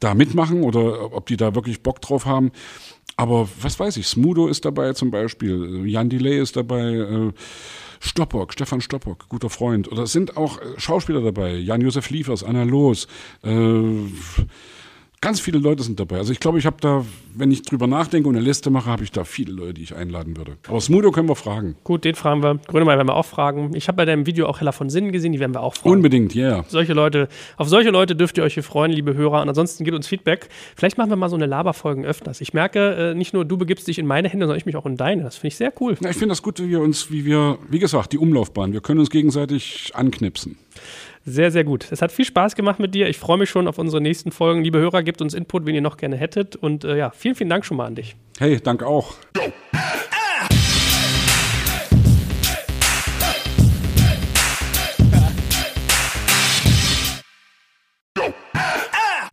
[0.00, 2.52] da mitmachen oder ob die da wirklich Bock drauf haben.
[3.16, 7.32] Aber was weiß ich, Smudo ist dabei zum Beispiel, Jan Delay ist dabei, äh,
[8.00, 9.90] Stoppock, Stefan Stoppock, guter Freund.
[9.90, 13.06] Oder es sind auch äh, Schauspieler dabei, Jan-Josef Liefers, Anna Loos,
[13.42, 13.82] äh,
[15.24, 16.18] Ganz viele Leute sind dabei.
[16.18, 17.02] Also ich glaube, ich habe da,
[17.34, 19.96] wenn ich drüber nachdenke und eine Liste mache, habe ich da viele Leute, die ich
[19.96, 20.58] einladen würde.
[20.68, 21.76] Aber Smudo können wir fragen.
[21.82, 22.56] Gut, den fragen wir.
[22.66, 23.70] Grönemeyer werden wir auch fragen.
[23.74, 25.94] Ich habe bei deinem Video auch Heller von Sinnen gesehen, die werden wir auch fragen.
[25.94, 26.48] Unbedingt, ja.
[26.56, 26.64] Yeah.
[26.68, 29.40] Solche Leute, auf solche Leute dürft ihr euch hier freuen, liebe Hörer.
[29.40, 30.50] Und ansonsten gebt uns Feedback.
[30.76, 32.42] Vielleicht machen wir mal so eine Laberfolgen öfters.
[32.42, 34.84] Ich merke, äh, nicht nur du begibst dich in meine Hände, sondern ich mich auch
[34.84, 35.22] in deine.
[35.22, 35.96] Das finde ich sehr cool.
[36.02, 38.82] Ja, ich finde das gut, wie wir uns, wie wir, wie gesagt, die Umlaufbahn, wir
[38.82, 40.58] können uns gegenseitig anknipsen.
[41.26, 41.90] Sehr, sehr gut.
[41.90, 43.08] Es hat viel Spaß gemacht mit dir.
[43.08, 44.62] Ich freue mich schon auf unsere nächsten Folgen.
[44.62, 46.54] Liebe Hörer, gebt uns Input, wenn ihr noch gerne hättet.
[46.54, 48.14] Und äh, ja, vielen, vielen Dank schon mal an dich.
[48.38, 49.14] Hey, danke auch.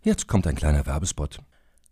[0.03, 1.39] Jetzt kommt ein kleiner Werbespot.